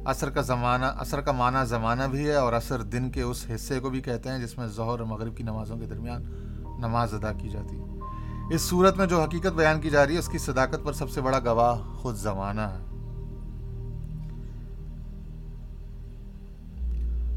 عصر 0.06 0.30
کا 0.30 0.40
زمانہ، 0.40 0.84
عصر 0.98 1.20
کا 1.20 1.32
معنی 1.32 1.66
زمانہ 1.66 2.02
بھی 2.02 2.26
ہے 2.26 2.34
اور 2.34 2.52
عصر 2.52 2.82
دن 2.82 3.10
کے 3.10 3.22
اس 3.22 3.46
حصے 3.54 3.80
کو 3.80 3.90
بھی 3.90 4.00
کہتے 4.00 4.28
ہیں 4.28 4.38
جس 4.38 4.58
میں 4.58 4.66
ظہر 4.66 4.86
اور 4.86 4.98
مغرب 4.98 5.36
کی 5.36 5.42
نمازوں 5.42 5.76
کے 5.76 5.86
درمیان 5.86 6.22
نماز 6.80 7.14
ادا 7.14 7.32
کی 7.32 7.48
جاتی 7.48 7.76
ہے۔ 7.76 8.54
اس 8.54 8.62
صورت 8.62 8.96
میں 8.96 9.06
جو 9.06 9.22
حقیقت 9.22 9.54
بیان 9.56 9.80
کی 9.80 9.90
جا 9.90 10.06
رہی 10.06 10.14
ہے، 10.14 10.18
اس 10.18 10.28
کی 10.28 10.38
صداقت 10.38 10.84
پر 10.84 10.92
سب 10.92 11.10
سے 11.10 11.20
بڑا 11.20 11.38
گواہ 11.38 11.94
خود 11.94 12.16
زمانہ 12.16 12.60
ہے۔ 12.60 12.84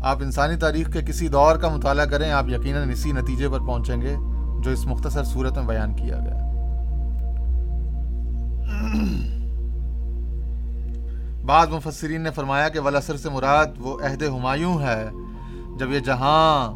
آپ 0.01 0.17
انسانی 0.21 0.55
تاریخ 0.55 0.93
کے 0.93 1.01
کسی 1.01 1.27
دور 1.27 1.55
کا 1.55 1.69
مطالعہ 1.69 2.05
کریں، 2.05 2.31
آپ 2.31 2.49
یقیناً 2.49 2.89
اسی 2.89 3.11
نتیجے 3.11 3.49
پر 3.49 3.59
پہنچیں 3.59 4.01
گے 4.01 4.15
جو 4.63 4.71
اس 4.71 4.85
مختصر 4.85 5.23
صورت 5.23 5.57
میں 5.57 5.65
بیان 5.65 5.95
کیا 5.95 6.19
گیا۔ 6.19 6.49
بعض 11.49 11.67
مفسرین 11.69 12.21
نے 12.21 12.31
فرمایا 12.31 12.67
کہ 12.69 12.79
ولاسر 12.79 13.17
سے 13.17 13.29
مراد 13.29 13.77
وہ 13.77 13.97
عہد 14.05 14.23
ہمایوں 14.23 14.73
ہے، 14.81 15.09
جب 15.79 15.91
یہ 15.91 15.99
جہاں 15.99 16.73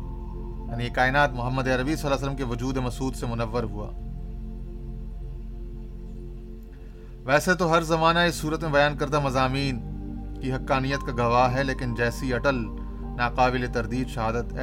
یعنی 0.69 0.87
کائنات 0.89 1.33
محمد 1.33 1.67
عربی 1.67 1.95
صلی 1.95 2.05
اللہ 2.05 2.15
علیہ 2.15 2.25
وسلم 2.25 2.35
کے 2.35 2.43
وجود 2.43 2.77
مسعود 2.77 3.15
سے 3.15 3.25
منور 3.25 3.63
ہوا۔ 3.63 3.89
ویسے 7.25 7.53
تو 7.55 7.71
ہر 7.71 7.81
زمانہ 7.83 8.19
اس 8.19 8.35
صورت 8.35 8.63
میں 8.63 8.71
بیان 8.71 8.97
کردہ 8.97 9.19
مضامین 9.19 9.79
کی 10.41 10.53
حقانیت 10.53 11.05
کا 11.07 11.13
گواہ 11.17 11.53
ہے، 11.55 11.63
لیکن 11.63 11.93
جیسی 11.95 12.33
اٹل 12.33 12.65
ناقابل 13.17 13.65
تردید 13.73 14.09
شہادت 14.09 14.53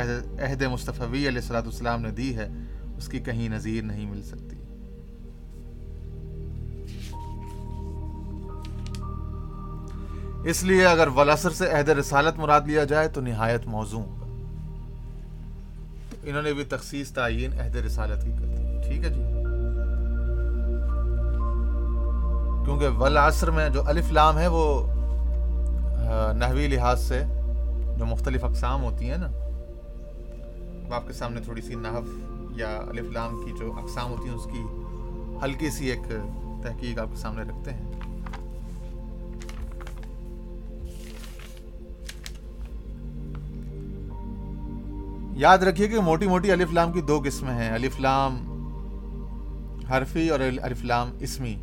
عہد 0.41 0.63
مصطفی 0.73 1.29
علیہ 1.29 1.43
السلاۃ 1.43 1.71
السلام 1.73 2.03
نے 2.03 2.11
دی 2.11 2.35
ہے، 2.37 2.49
اس 2.97 3.09
کی 3.09 3.19
کہیں 3.21 3.49
نظیر 3.49 3.83
نہیں 3.83 4.11
مل 4.11 4.23
سکتی۔ 4.23 4.60
اس 10.45 10.63
لیے 10.63 10.87
اگر 10.87 11.09
ولاسر 11.09 11.51
سے 11.51 11.71
عہد 11.71 11.89
رسالت 11.89 12.39
مراد 12.39 12.61
لیا 12.67 12.85
جائے 12.85 13.09
تو 13.09 13.21
نہایت 13.21 13.67
موضوع 13.67 14.01
ہوگا 14.01 14.27
انہوں 16.25 16.43
نے 16.43 16.53
بھی 16.53 16.65
تخصیص 16.65 17.11
تعین 17.11 17.53
عہد 17.61 17.77
رسالت 17.77 18.25
کی 18.25 18.31
کر 18.31 18.47
دی۔ 18.47 18.81
ٹھیک 18.85 19.05
ہے 19.05 19.11
جی؟ 19.11 19.23
کیونکہ 22.65 22.89
ولاسر 22.89 23.51
میں 23.51 23.69
جو 23.69 23.87
الف 23.87 24.13
لام 24.13 24.39
ہے 24.39 24.47
وہ 24.47 24.87
نحوی 26.33 26.67
لحاظ 26.67 27.01
سے 27.01 27.23
جو 27.99 28.07
مختلف 28.07 28.45
اقسام 28.45 28.83
ہوتی 28.83 29.11
ہیں 29.11 29.19
نا 29.19 29.29
آپ 30.95 31.07
کے 31.07 31.13
سامنے 31.13 31.41
تھوڑی 31.41 31.63
سی 31.63 31.75
نحو 31.75 32.01
یا 32.57 32.77
الف 32.89 33.11
لام 33.13 33.43
کی 33.45 33.53
جو 33.61 33.73
اقسام 33.83 34.11
ہوتی 34.11 34.29
ہیں، 34.29 34.35
اس 34.35 34.45
کی 34.45 34.63
ہلکی 35.45 35.71
سی 35.71 35.87
ایک 35.87 36.03
تحقیق 36.63 36.99
آپ 36.99 37.07
کے 37.11 37.17
سامنے 37.17 37.43
رکھتے 37.43 37.71
ہیں۔ 37.71 38.00
یاد 45.41 45.59
رکھیے 45.59 45.89
کہ 45.89 46.01
موٹی 46.01 46.27
موٹی 46.27 46.53
الف 46.53 46.73
لام 46.73 46.93
کی 46.93 47.01
دو 47.01 47.23
قسمیں 47.25 47.55
ہیں۔ 47.55 47.71
الف 47.71 48.01
لام 48.01 48.37
حرفی 49.91 50.31
اور 50.31 50.41
الف 50.41 50.85
لام 50.85 51.11
اسمی۔ 51.21 51.55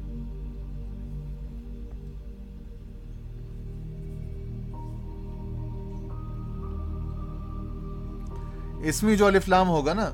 اسمی 8.89 9.15
جو 9.15 9.25
الف 9.25 9.49
لام 9.49 9.69
ہوگا 9.69 9.93
نا، 9.93 10.09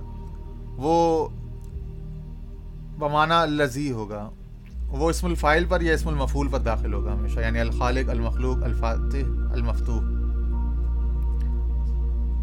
وہ 0.75 1.27
بمانا 2.99 3.41
الزی 3.41 3.91
ہوگا۔ 3.91 4.29
وہ 4.87 5.09
اسم 5.09 5.27
الفائل 5.27 5.65
پر 5.65 5.81
یا 5.81 5.93
اسم 5.93 6.09
المفول 6.09 6.47
پر 6.47 6.59
داخل 6.59 6.93
ہوگا 6.93 7.13
ہمیشہ 7.13 7.39
یعنی 7.39 7.59
الخالق، 7.59 8.09
المخلوق، 8.09 8.63
الفاتح، 8.63 9.53
المفتوح۔ 9.53 10.12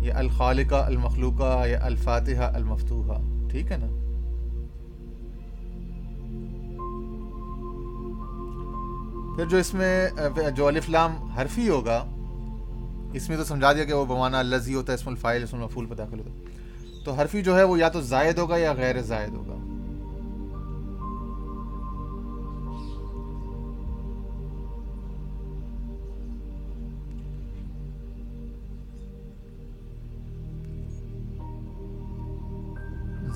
یا 0.00 0.19
الخالقہ، 0.19 0.75
المخلوقہ 0.75 1.69
یا 1.69 1.85
الفاتحہ، 1.85 2.54
المفتوحہ، 2.54 3.49
ٹھیک 3.50 3.73
ہے 3.73 3.76
نا؟ 3.76 3.87
پھر 9.37 9.45
جو 9.45 9.57
اس 9.57 9.75
میں، 9.75 10.09
جو 10.57 10.66
الفلام 10.66 11.12
حرفی 11.14 11.69
ہوگا، 11.69 12.04
اس 13.12 13.28
میں 13.28 13.37
تو 13.37 13.45
سمجھا 13.45 13.73
دیا 13.73 13.85
کہ 13.85 13.92
وہ 13.92 14.04
بمانا 14.04 14.38
الزی 14.38 14.75
ہوتا 14.75 14.92
ہے، 14.92 14.95
اسم 14.95 15.11
الفائل 15.11 15.42
اسم 15.42 15.57
المفول 15.57 15.87
پتہ 15.87 15.95
داخل 15.95 16.19
ہوتا 16.19 16.30
ہے۔ 16.30 16.38
تو 17.04 17.12
حرفی 17.12 17.42
جو 17.42 17.57
ہے 17.57 17.62
وہ 17.62 17.78
یا 17.78 17.88
تو 17.88 18.00
زائد 18.00 18.38
ہوگا 18.38 18.57
یا 18.57 18.73
غیر 18.73 19.02
زائد 19.02 19.30
ہوگا۔ 19.30 19.59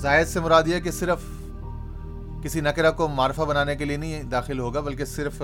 زائد 0.05 0.27
سے 0.27 0.39
مراد 0.39 0.67
یہ 0.67 0.79
کہ 0.79 0.91
صرف 0.91 1.21
کسی 2.43 2.61
نکرہ 2.61 2.89
کو 2.97 3.07
معرفہ 3.07 3.41
بنانے 3.41 3.75
کے 3.75 3.85
لیے 3.85 3.97
نہیں 3.97 4.23
داخل 4.31 4.59
ہوگا، 4.59 4.79
بلکہ 4.79 5.05
صرف 5.05 5.41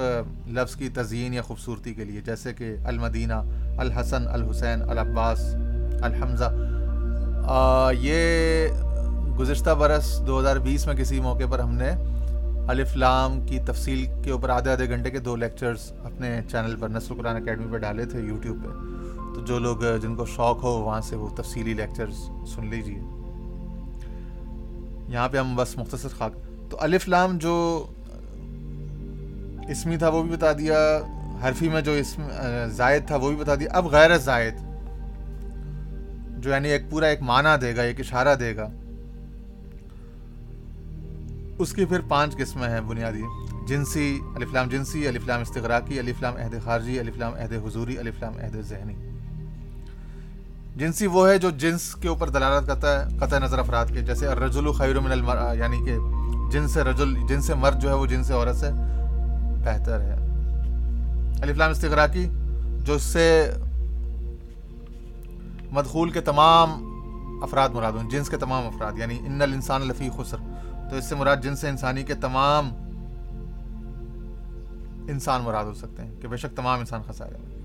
لفظ 0.47 0.75
کی 0.75 0.89
تزئین 0.93 1.33
یا 1.33 1.41
خوبصورتی 1.41 1.93
کے 1.93 2.05
لیے، 2.05 2.21
جیسے 2.25 2.53
کہ 2.53 2.75
المدینہ، 2.85 3.39
الحسن، 3.77 4.27
الحسین، 4.27 4.81
العباس، 4.89 5.39
الحمزہ۔ 6.01 6.51
یہ 7.99 8.67
گزشتہ 9.39 9.69
برس 9.79 10.11
دو 10.27 10.39
ہزار 10.39 10.57
بیس 10.63 10.85
میں 10.87 10.95
کسی 10.95 11.19
موقع 11.19 11.47
پر 11.51 11.59
ہم 11.59 11.73
نے 11.75 11.89
الفلام 12.71 13.39
کی 13.45 13.59
تفصیل 13.67 14.05
کے 14.23 14.31
اوپر 14.31 14.49
آدھے 14.49 14.71
آدھے 14.71 14.89
گھنٹے 14.89 15.11
کے 15.11 15.19
دو 15.19 15.35
لیکچرز 15.35 15.91
اپنے 16.03 16.39
چینل 16.51 16.75
پر 16.79 16.89
نسل 16.89 17.15
قرآن 17.17 17.35
اکیڈمی 17.35 17.71
پہ 17.71 17.77
ڈالے 17.77 18.05
تھے، 18.05 18.19
یوٹیوب 18.19 18.63
پہ۔ 18.63 19.33
تو 19.33 19.45
جو 19.45 19.59
لوگ 19.59 19.77
جن 20.01 20.15
کو 20.15 20.25
شوق 20.35 20.63
ہو، 20.63 20.79
وہاں 20.81 21.01
سے 21.09 21.15
وہ 21.15 21.29
تفصیلی 21.37 21.73
لیکچرز 21.73 22.17
سن 22.55 22.69
لیجیے 22.69 22.99
یہاں 25.11 25.27
پہ 25.29 25.37
ہم 25.37 25.55
بس 25.55 25.77
مختصر 25.77 26.09
خاک 26.17 26.33
تو 26.69 26.77
الف 26.79 27.07
لام 27.07 27.37
جو 27.37 27.53
اسمی 29.69 29.97
تھا 29.97 30.09
وہ 30.09 30.21
بھی 30.23 30.31
بتا 30.31 30.51
دیا، 30.59 30.77
حرفی 31.43 31.69
میں 31.69 31.81
جو 31.81 31.91
اسم 31.91 32.21
زائد 32.75 33.07
تھا 33.07 33.15
وہ 33.15 33.29
بھی 33.29 33.37
بتا 33.37 33.55
دیا۔ 33.55 33.69
اب 33.71 33.85
غیر 33.91 34.17
زائد، 34.17 34.55
جو 36.37 36.49
یعنی 36.49 36.69
ایک 36.69 36.89
پورا 36.89 37.07
ایک 37.07 37.21
معنی 37.21 37.57
دے 37.61 37.75
گا، 37.75 37.81
ایک 37.81 37.99
اشارہ 37.99 38.35
دے 38.35 38.55
گا۔ 38.55 38.67
اس 41.59 41.73
کی 41.73 41.85
پھر 41.85 41.99
پانچ 42.09 42.37
قسمیں 42.37 42.69
ہیں 42.69 42.81
بنیادی۔ 42.81 43.23
جنسی 43.67 44.19
الفلام 44.35 44.69
جنسی 44.69 45.07
الفلام 45.07 45.41
استغراقی 45.41 45.99
الفلام 45.99 46.35
عہد 46.35 46.55
خارجی 46.63 46.99
الفلام 46.99 47.33
عہد 47.33 47.53
حضوری 47.65 47.97
الفلام 47.97 48.37
عہد 48.37 48.61
ذہنی۔ 48.69 49.10
جنسی 50.75 51.07
وہ 51.07 51.29
ہے 51.29 51.37
جو 51.37 51.49
جنس 51.49 51.95
کے 51.95 52.07
اوپر 52.07 52.29
دلالت 52.29 52.67
کرتا 52.67 53.05
ہے، 53.05 53.17
قطع 53.17 53.39
نظر 53.39 53.59
افراد 53.59 53.85
کے، 53.85 54.01
جیسے 54.01 54.27
الرجل 54.27 54.71
خیر 54.71 54.99
من 54.99 55.11
المرأة 55.11 55.53
یعنی 55.53 55.85
کہ 55.85 55.97
جن 56.51 56.67
سے 56.67 56.83
رجل، 56.83 57.27
جن 57.27 57.41
سے 57.41 57.53
مرد 57.53 57.81
جو 57.81 57.89
ہے 57.89 57.93
وہ 57.93 58.05
جن 58.05 58.23
سے 58.23 58.33
عورت 58.33 58.55
سے 58.55 58.69
بہتر 59.65 60.01
ہے۔ 60.01 60.15
الفلام 61.41 61.71
استغراقی 61.71 62.29
جو 62.77 62.93
اس 62.93 63.01
سے 63.01 63.51
مدخول 65.71 66.09
کے 66.09 66.21
تمام 66.21 66.69
افراد 67.43 67.69
مراد 67.69 67.91
ہوں، 67.91 68.09
جنس 68.09 68.29
کے 68.29 68.37
تمام 68.37 68.67
افراد 68.67 68.91
یعنی 68.97 69.17
ان 69.25 69.41
الانسان 69.41 69.81
لفی 69.81 70.09
خسر۔ 70.17 70.37
تو 70.89 70.95
اس 70.95 71.09
سے 71.09 71.15
مراد 71.15 71.37
جنس 71.37 71.63
انسانی 71.63 72.03
کے 72.03 72.15
تمام 72.15 72.69
انسان 75.09 75.41
مراد 75.41 75.65
ہو 75.65 75.73
سکتے 75.73 76.03
ہیں، 76.03 76.21
کہ 76.21 76.27
بے 76.27 76.37
شک 76.37 76.55
تمام 76.55 76.79
انسان 76.79 77.01
خسارے 77.07 77.35
ہیں۔ 77.35 77.61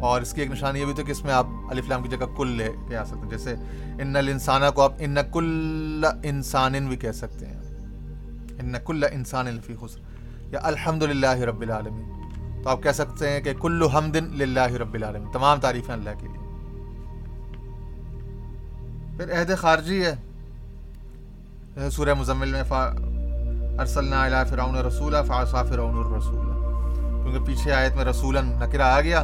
اور 0.00 0.22
اس 0.22 0.32
کی 0.32 0.40
ایک 0.40 0.50
نشانی 0.50 0.80
یہ 0.80 0.84
بھی 0.84 0.94
تو 0.94 1.04
کہ 1.04 1.10
اس 1.10 1.24
میں 1.24 1.32
آپ 1.32 1.46
علی 1.70 1.82
فلام 1.82 2.02
کی 2.02 2.08
جگہ 2.08 2.26
کل 2.36 2.48
لے 2.48 2.68
کے 2.88 2.96
آ 2.96 3.04
سکتے 3.04 3.20
ہیں۔ 3.20 3.30
جیسے 3.30 3.54
ان 4.02 4.16
الانسانہ 4.16 4.64
کو 4.74 4.82
آپ 4.82 4.92
ان 4.98 5.16
کل 5.32 6.04
انسان 6.24 6.86
بھی 6.86 6.96
کہہ 6.96 7.12
سکتے 7.12 7.46
ہیں۔ 7.46 7.60
ان 8.62 8.74
کل 8.86 9.04
انسان 9.12 9.46
الفی 9.46 9.74
خسر۔ 9.80 10.00
یا 10.52 10.60
الحمد 10.62 11.02
للہ 11.02 11.30
رب 11.30 11.60
العالمین۔ 11.60 12.12
تو 12.62 12.70
آپ 12.70 12.82
کہہ 12.82 12.90
سکتے 12.90 13.30
ہیں 13.30 13.40
کہ 13.40 13.54
کل 13.54 13.82
حمد 13.82 14.16
للہ 14.16 14.72
رب 14.72 14.94
العالمین۔ 14.94 15.32
تمام 15.32 15.60
تعریفیں 15.60 15.94
اللہ 15.94 16.10
کے 16.20 16.26
لیے۔ 16.26 16.48
پھر 19.16 19.40
عہد 19.40 19.58
خارجی 19.58 20.04
ہے۔ 20.04 20.14
سورہ 21.90 22.14
مزمل 22.14 22.52
میں 22.52 22.62
فا 22.62 22.84
ارسلنا 23.78 24.26
علی 24.26 24.36
فرعون 24.50 24.76
رسولہ 24.76 25.16
فعصا 25.26 25.62
فرعون 25.62 25.94
الرسول۔ 25.94 26.46
کیونکہ 27.22 27.44
پیچھے 27.44 27.72
آیت 27.72 27.92
میں 27.92 28.04
رسولا 28.04 28.40
نکرہ 28.40 28.82
آ 28.82 29.00
گیا۔ 29.00 29.22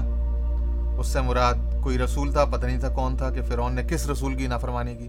اس 0.98 1.06
سے 1.06 1.20
مراد 1.20 1.54
کوئی 1.82 1.98
رسول 1.98 2.32
تھا، 2.32 2.44
پتہ 2.44 2.66
نہیں 2.66 2.80
تھا 2.80 2.88
کون 2.88 3.16
تھا 3.16 3.30
کہ 3.30 3.42
فرعون 3.42 3.74
نے 3.74 3.82
کس 3.82 4.06
رسول 4.06 4.34
کی 4.34 4.46
نافرمانی 4.46 4.94
کی۔ 4.94 5.08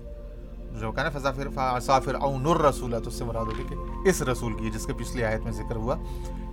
جو 0.79 0.91
کہا 0.91 1.03
نا 1.03 1.09
فضافر 1.09 1.47
فاصافر 1.55 2.15
او 2.15 2.37
نر 2.37 2.61
رسول 2.61 2.93
ہے 2.93 2.99
تو 2.99 3.07
اس 3.07 3.13
سے 3.13 3.23
مراد 3.23 3.45
ہوگی 3.45 3.63
کہ 3.69 3.75
اس 4.09 4.21
رسول 4.21 4.53
کی، 4.53 4.71
جس 4.71 4.85
کے 4.85 4.93
پچھلی 4.93 5.23
آیت 5.23 5.41
میں 5.41 5.51
ذکر 5.51 5.75
ہوا، 5.75 5.95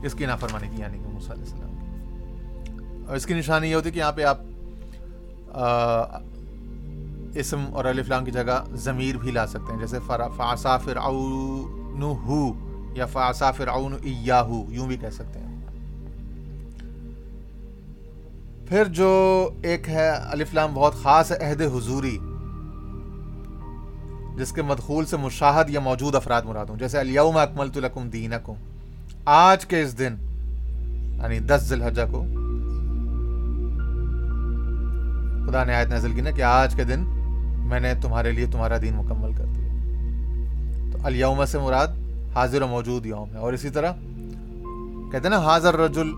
اس 0.04 0.14
کی 0.14 0.26
نافرمانی 0.26 0.68
کی 0.76 0.82
یعنی 0.82 0.98
کہ 0.98 1.08
موسیٰ 1.08 1.30
علیہ 1.30 1.44
السلام 1.44 1.70
کی۔ 1.70 3.04
اور 3.06 3.16
اس 3.16 3.26
کی 3.26 3.34
نشانی 3.34 3.70
یہ 3.70 3.74
ہوتی 3.74 3.90
کہ 3.90 3.98
یہاں 3.98 4.12
پہ 4.12 4.22
آپ 4.22 4.38
اسم 7.34 7.64
اور 7.72 7.84
علی 7.84 8.02
فلام 8.02 8.24
کی 8.24 8.30
جگہ 8.30 8.64
ضمیر 8.72 9.16
بھی 9.16 9.30
لا 9.30 9.46
سکتے 9.46 9.72
ہیں۔ 9.72 9.80
جیسے 9.80 9.98
فاصافر 10.36 10.96
او 10.96 11.18
نو 11.96 12.12
ہو 12.12 12.52
یا 12.96 13.06
فاصافر 13.06 13.68
او 13.68 13.88
نو 13.88 13.96
یوں 14.68 14.86
بھی 14.86 14.96
کہہ 14.96 15.10
سکتے 15.10 15.38
ہیں۔ 15.38 15.41
پھر 18.72 18.84
جو 18.84 19.48
ایک 19.62 19.88
ہے 19.88 20.10
الفلام 20.10 20.74
بہت 20.74 20.94
خاص 20.94 21.32
ہے 21.32 21.36
عہد 21.36 21.62
حضوری، 21.62 22.18
جس 24.36 24.52
کے 24.52 24.62
مدخول 24.62 25.04
سے 25.04 25.16
مشاہد 25.16 25.70
یا 25.70 25.80
موجود 25.80 26.14
افراد 26.14 26.42
مراد 26.42 26.66
ہوں۔ 26.66 26.76
جیسے 26.76 26.98
الیوم 26.98 27.36
اکملت 27.36 27.76
لکم 27.76 28.08
دینکم۔ 28.08 28.52
آج 29.24 29.66
کے 29.66 29.82
اس 29.82 29.98
دن 29.98 30.16
یعنی 31.22 31.38
دس 31.38 31.60
ذی 31.62 31.74
الحجہ 31.74 32.02
کو، 32.10 32.20
خدا 35.46 35.64
نے 35.64 35.74
آیت 35.74 35.88
نازل 35.88 36.14
کی 36.14 36.20
نا 36.20 36.30
کہ 36.30 36.42
آج 36.42 36.74
کے 36.74 36.84
دن 36.84 37.00
میں 37.68 37.80
نے 37.80 37.94
تمہارے 37.94 38.32
لیے 38.32 38.46
تمہارا 38.46 38.76
دین 38.82 38.94
مکمل 38.94 39.32
کر 39.32 39.44
دیا۔ 39.44 39.68
تو 40.92 41.06
الیوم 41.06 41.44
سے 41.44 41.58
مراد 41.58 41.88
حاضر 42.34 42.62
و 42.62 42.66
موجود 42.66 43.06
یوم 43.06 43.32
ہے۔ 43.32 43.38
اور 43.38 43.52
اسی 43.52 43.70
طرح 43.70 43.92
کہتے 45.12 45.28
ہیں 45.28 45.30
نا، 45.30 45.38
حاضر 45.38 45.76
رجل 45.76 46.10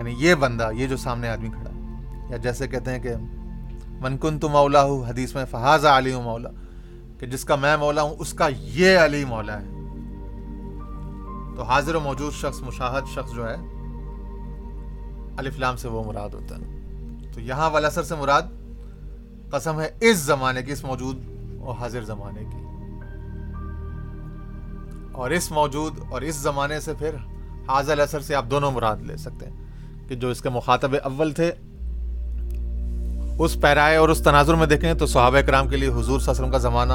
یعنی 0.00 0.14
یہ 0.18 0.34
بندہ، 0.34 0.70
یہ 0.74 0.86
جو 0.86 0.96
سامنے 0.96 1.28
آدمی 1.28 1.48
کھڑا 1.48 1.70
ہے۔ 1.70 1.80
یا 2.30 2.36
جیسے 2.36 2.68
کہتے 2.68 2.90
ہیں 2.90 2.98
کہ 2.98 3.14
من 4.00 4.18
کن 4.18 4.38
تو 4.38 4.48
مولا 4.48 4.82
ہوں 4.82 5.04
حدیث 5.08 5.34
میں 5.34 5.44
فہاز 5.50 5.86
علی 5.86 6.12
ہوں 6.12 6.22
مولا، 6.22 6.48
کہ 7.18 7.26
جس 7.26 7.44
کا 7.44 7.56
میں 7.56 7.76
مولا 7.76 8.02
ہوں، 8.02 8.14
اس 8.18 8.34
کا 8.34 8.48
یہ 8.48 8.98
علی 8.98 9.24
مولا 9.24 9.60
ہے۔ 9.60 9.66
تو 11.56 11.62
حاضر 11.62 11.94
و 11.94 12.00
موجود 12.00 12.32
شخص، 12.32 12.62
مشاہد 12.62 13.02
شخص 13.14 13.34
جو 13.34 13.48
ہے 13.48 13.54
الفلام 15.38 15.76
سے 15.76 15.88
وہ 15.88 16.04
مراد 16.04 16.28
ہوتا 16.28 16.56
ہے۔ 16.56 16.62
تو 17.34 17.40
یہاں 17.40 17.70
والا 17.70 17.90
سر 17.90 18.02
سے 18.02 18.14
مراد 18.14 18.42
قسم 19.50 19.80
ہے 19.80 19.90
اس 20.00 20.16
زمانے 20.16 20.62
کی، 20.62 20.72
اس 20.72 20.84
موجود 20.84 21.16
اور 21.60 21.74
حاضر 21.74 22.04
زمانے 22.04 22.44
کی۔ 22.44 22.64
اور 25.12 25.30
اس 25.30 25.50
موجود 25.50 25.98
اور 26.10 26.22
اس 26.22 26.36
زمانے 26.36 26.80
سے 26.80 26.94
پھر 26.94 27.14
حاضر 27.68 27.98
اثر 27.98 28.20
سے 28.20 28.34
آپ 28.34 28.44
دونوں 28.50 28.70
مراد 28.70 28.96
لے 28.96 29.16
سکتے 29.16 29.46
ہیں۔ 29.46 29.69
کہ 30.10 30.16
جو 30.16 30.28
اس 30.28 30.40
کے 30.40 30.48
مخاطب 30.48 30.94
اول 31.02 31.32
تھے، 31.32 31.52
اس 33.38 33.60
پیرائے 33.60 33.96
اور 33.96 34.08
اس 34.08 34.18
تناظر 34.18 34.54
میں 34.54 34.66
دیکھیں 34.66 34.94
تو 34.94 35.06
صحابہ 35.06 35.40
کرام 35.40 35.68
کے 35.68 35.76
لیے 35.76 35.88
حضور 35.88 36.02
صلی 36.02 36.12
اللہ 36.12 36.30
علیہ 36.30 36.30
وسلم 36.30 36.50
کا 36.50 36.58
زمانہ 36.58 36.92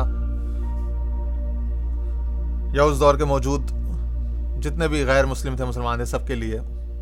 یا 2.75 2.83
اس 2.83 2.99
دور 2.99 3.15
کے 3.15 3.25
موجود 3.25 3.61
جتنے 4.63 4.87
بھی 4.87 5.05
غیر 5.05 5.25
مسلم 5.25 5.55
تھے، 5.55 5.65
مسلمان 5.65 5.95
تھے، 5.95 6.05
سب 6.05 6.27
کے 6.27 6.35
لیے 6.35 6.59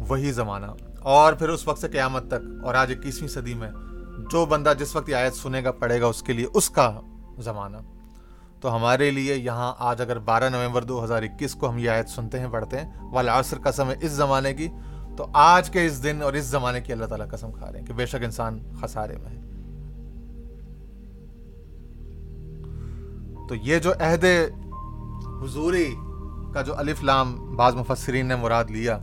وہی 0.07 0.31
زمانہ۔ 0.31 0.65
اور 0.99 1.33
پھر 1.33 1.49
اس 1.49 1.67
وقت 1.67 1.79
سے 1.79 1.87
قیامت 1.87 2.27
تک 2.27 2.65
اور 2.65 2.75
آج 2.75 2.91
اکیسویں 2.91 3.29
صدی 3.29 3.53
میں 3.53 3.71
جو 4.31 4.45
بندہ 4.45 4.73
جس 4.79 4.95
وقت 4.95 5.09
یہ 5.09 5.15
آیت 5.15 5.33
سنے 5.33 5.63
گا، 5.63 5.71
پڑھے 5.71 6.01
گا، 6.01 6.05
اس 6.05 6.23
کے 6.23 6.33
لیے 6.33 6.45
اس 6.53 6.69
کا 6.69 7.01
زمانہ۔ 7.37 7.77
تو 8.61 8.75
ہمارے 8.75 9.11
لیے 9.11 9.35
یہاں 9.35 9.73
آج 9.79 10.01
اگر 10.01 10.19
بارہ 10.19 10.49
نومبر 10.49 10.83
دو 10.83 11.03
ہزار 11.03 11.23
اکیس 11.23 11.55
کو 11.55 11.69
ہم 11.69 11.77
یہ 11.77 11.89
آیت 11.89 12.09
سنتے 12.09 12.39
ہیں، 12.39 12.47
پڑھتے 12.47 12.77
ہیں 12.77 12.91
والا 13.11 13.39
عصر 13.39 13.57
قسم 13.63 13.89
ہے 13.89 13.95
اس 14.01 14.11
زمانے 14.11 14.53
کی 14.53 14.67
تو 15.17 15.27
آج 15.33 15.69
کے 15.69 15.85
اس 15.85 16.03
دن 16.03 16.19
اور 16.23 16.33
اس 16.33 16.45
زمانے 16.45 16.81
کی 16.81 16.93
اللہ 16.93 17.05
تعالیٰ 17.05 17.27
قسم 17.27 17.51
کھا 17.51 17.71
رہے 17.71 17.79
ہیں 17.79 17.85
کہ 17.85 17.93
بے 17.93 18.05
شک 18.05 18.23
انسان 18.23 18.59
خسارے 18.81 19.17
میں 19.17 19.31
ہے۔ 19.31 19.43
تو 23.49 23.55
یہ 23.55 23.79
جو 23.79 23.91
عہد 23.99 24.25
حضوری 25.43 25.95
کا 26.53 26.61
جو 26.61 26.77
الف 26.77 27.03
لام 27.03 27.55
بعض 27.55 27.75
مفسرین 27.75 28.25
نے 28.25 28.35
مراد 28.35 28.65
لیا، 28.69 28.99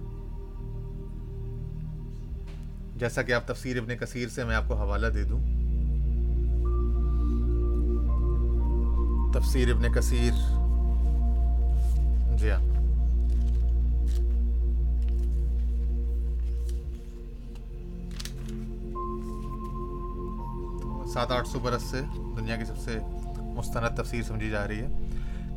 جیسا 2.96 3.22
کہ 3.22 3.32
آپ 3.32 3.48
تفسیر 3.48 3.78
ابن 3.78 3.96
کثیر 3.96 4.28
سے 4.28 4.44
میں 4.44 4.56
آپ 4.56 4.64
کو 4.68 4.74
حوالہ 4.74 5.06
دے 5.06 5.24
دوں۔ 5.24 5.40
تفسیر 9.32 9.74
ابن 9.74 9.92
کثیر 9.92 10.32
جی 12.36 12.50
ہاں۔ 12.50 12.69
سات 21.14 21.30
آٹھ 21.32 21.48
سو 21.48 21.58
برس 21.58 21.82
سے 21.82 22.00
دنیا 22.36 22.56
کی 22.56 22.64
سب 22.64 22.78
سے 22.84 22.98
مستند 23.54 23.96
تفسیر 23.96 24.22
سمجھی 24.22 24.50
جا 24.50 24.68
رہی 24.68 24.80
ہے۔ 24.80 24.88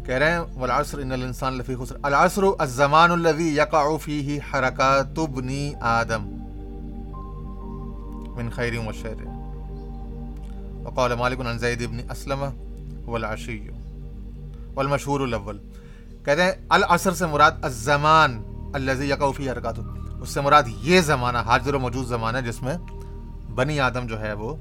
کہہ 0.05 0.15
رہے 0.15 0.31
ہیں، 0.31 0.39
والعصر 0.55 0.97
ان 0.99 1.11
الانسان 1.11 1.53
لفی 1.53 1.75
خسر۔ 1.75 1.95
العصر 2.03 2.43
الزمان 2.59 3.11
الذي 3.11 3.47
يقع 3.57 3.85
فيه 4.05 4.37
حركات 4.49 5.19
ابن 5.19 5.49
آدم 5.81 6.23
من 8.37 8.49
خير 8.49 8.73
وشر 8.87 9.23
وقال 10.83 11.13
مالك 11.13 11.45
عن 11.45 11.57
زيد 11.57 11.81
بن 11.91 11.99
اسلم 12.09 12.43
هو 13.07 13.15
العشي 13.15 13.59
والمشهور 14.75 15.19
الاول 15.19 15.57
کہتے 16.25 16.43
ہیں، 16.43 16.51
العصر 16.69 17.13
سے 17.13 17.25
مراد 17.25 17.51
الزمان 17.61 18.41
الذي 18.73 19.09
يقع 19.09 19.31
فيه 19.37 19.51
حركات 19.51 19.79
اس 20.21 20.29
سے 20.29 20.41
مراد 20.41 20.63
یہ 20.83 21.01
زمانہ، 21.01 21.37
حاضر 21.37 21.73
و 21.73 21.79
موجود 21.79 22.07
زمانہ 22.07 22.37
جس 22.45 22.61
میں 22.61 22.77
بنی 23.55 23.79
آدم 23.79 24.07
جو 24.07 24.19
ہے 24.21 24.33
وہ 24.33 24.55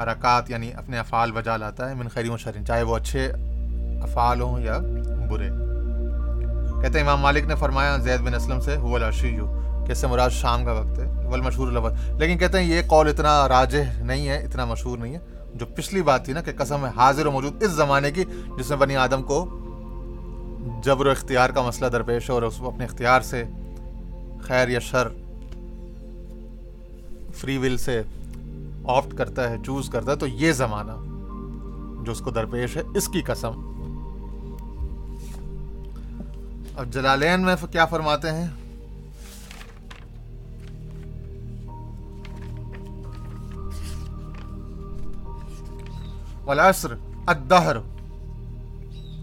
حرکات 0.00 0.50
یعنی 0.50 0.72
اپنے 0.72 0.98
افعال 0.98 1.32
بجا 1.32 1.56
لاتا 1.56 1.88
ہے، 1.88 1.94
من 1.94 2.08
خیری 2.08 2.28
و 2.28 2.36
شرین، 2.36 2.66
چاہے 2.66 2.82
وہ 2.82 2.96
اچھے 2.96 3.32
افعال 4.02 4.40
ہوں 4.40 4.60
یا 4.60 4.78
برے۔ 5.30 5.48
کہتے 6.82 6.98
ہیں 6.98 7.06
امام 7.06 7.20
مالک 7.20 7.44
نے 7.44 7.54
فرمایا، 7.54 7.96
زید 7.96 8.20
بن 8.20 8.34
اسلم 8.34 8.60
سے 8.60 8.76
وہ 8.76 8.98
الشی 8.98 9.36
کہ 9.86 9.92
اس 9.92 9.98
سے 9.98 10.06
مراد 10.06 10.30
شام 10.30 10.64
کا 10.64 10.72
وقت 10.72 10.98
ہے 10.98 11.26
ول 11.26 11.40
مشہور 11.40 11.72
لفظ۔ 11.72 12.10
لیکن 12.20 12.38
کہتے 12.38 12.58
ہیں 12.58 12.66
یہ 12.66 12.82
قول 12.86 13.08
اتنا 13.08 13.48
راجح 13.48 14.02
نہیں 14.02 14.28
ہے، 14.28 14.44
اتنا 14.44 14.64
مشہور 14.64 14.98
نہیں 14.98 15.14
ہے، 15.14 15.18
جو 15.54 15.66
پچھلی 15.66 16.02
بات 16.02 16.24
تھی 16.24 16.32
نا 16.32 16.40
کہ 16.40 16.52
قسم 16.56 16.84
ہے 16.86 16.90
حاضر 16.96 17.26
و 17.26 17.30
موجود 17.30 17.62
اس 17.62 17.70
زمانے 17.70 18.10
کی، 18.10 18.24
جس 18.58 18.68
میں 18.68 18.76
بنی 18.76 18.96
آدم 18.96 19.22
کو 19.22 19.44
جبر 20.84 21.06
و 21.06 21.10
اختیار 21.10 21.50
کا 21.50 21.62
مسئلہ 21.62 21.86
درپیش 21.86 22.28
ہے 22.30 22.34
اور 22.34 22.42
اس 22.42 22.56
کو 22.56 22.68
اپنے 22.68 22.84
اختیار 22.84 23.20
سے 23.20 23.44
خیر 24.42 24.68
یا 24.68 24.78
شر 24.78 25.08
فری 27.34 27.58
ول 27.58 27.76
سے 27.76 28.02
آپٹ 28.88 29.16
کرتا 29.16 29.50
ہے 29.50 29.56
چوز 29.66 29.88
کرتا 29.88 30.12
ہے، 30.12 30.16
تو 30.16 30.26
یہ 30.26 30.52
زمانہ 30.52 30.92
جو 32.04 32.12
اس 32.12 32.20
کو 32.20 32.30
درپیش 32.30 32.76
ہے، 32.76 32.82
اس 32.94 33.08
کی 33.08 33.22
قسم۔ 33.22 33.52
اب 36.76 36.92
جلالین 36.92 37.40
میں 37.40 37.56
کیا 37.72 37.86
فرماتے 37.86 38.30
ہیں؟ 38.30 38.48
والعصر 46.44 46.94
الدہر 47.26 47.76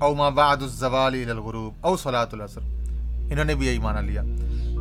او 0.02 0.16
ما 0.16 0.30
بعد 0.30 0.58
الزوال 0.62 1.14
الى 1.14 1.30
الغروب 1.30 1.74
او 1.82 1.98
صلاة 1.98 2.28
العصر۔ 2.32 2.62
انہوں 3.32 3.46
نے 3.46 3.56
بھی 3.56 3.68
یہی 3.68 3.80
معنی 3.80 4.08
لیا 4.08 4.22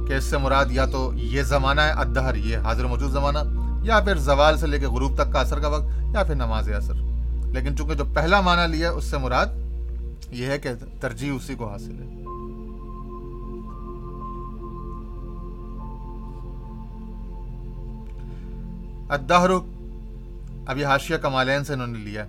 کہ 0.09 0.12
اس 0.12 0.25
سے 0.25 0.38
مراد 0.38 0.66
یا 0.70 0.87
تو 0.87 1.12
یہ 1.14 1.42
زمانہ 1.42 1.81
ہے، 1.81 1.90
الدہر 1.90 2.35
یہ 2.35 2.59
حاضر 2.59 2.85
موجود 2.85 3.11
زمانہ۔ 3.11 3.63
یا 3.85 4.01
پھر 4.01 4.14
زوال 4.14 4.59
سے 4.59 4.66
لے 4.66 4.79
کے 4.79 4.87
غروب 4.87 5.14
تک 5.14 5.33
کا 5.33 5.40
اثر 5.40 5.61
کا 5.61 5.68
وقت، 5.68 5.85
یا 6.14 6.23
پھر 6.23 6.35
نماز 6.35 6.70
اثر 6.73 6.94
لیکن 7.44 7.77
چونکہ 7.77 7.94
جو 7.94 8.05
پہلا 8.14 8.40
معنی 8.40 8.77
لیا 8.77 8.90
اس 8.90 9.05
سے 9.05 9.18
مراد 9.18 9.47
یہ 10.31 10.47
ہے 10.47 10.59
کہ 10.59 10.70
ترجیح 11.01 11.33
اسی 11.33 11.55
کو 11.55 11.68
حاصل 11.68 11.99
ہے۔ 11.99 12.25
الدہر، 19.09 19.51
اب 20.66 20.79
یہ 20.79 20.87
حاشیہ 20.87 21.16
کمالین 21.16 21.64
سے 21.64 21.73
انہوں 21.73 21.87
نے 21.87 21.99
لیا 21.99 22.25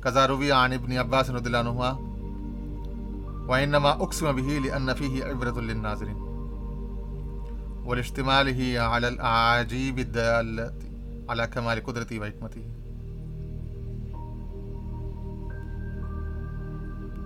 کزاروی 0.00 0.50
عن 0.50 0.72
ابن 0.72 0.98
عباس 0.98 1.30
رضی 1.30 1.46
اللہ 1.46 1.56
عنہ، 1.56 1.68
وَإِنَّمَا 3.50 3.96
أُقْسِمَ 3.98 4.28
بِهِ 4.28 4.58
لِأَنَّ 4.58 4.92
فِيهِ 4.92 5.22
عِبْرَةٌ 5.22 5.62
لِلنَّاظِرِينَ۔ 5.62 6.30
ولاجتماعه 7.86 8.60
على 8.76 9.06
الأعاجيب 9.06 9.96
الدالة۔ 9.96 10.89
على 11.30 11.42
کمال 11.54 11.80
قدرتی 11.84 12.18
و 12.18 12.24
حکمتی 12.24 12.60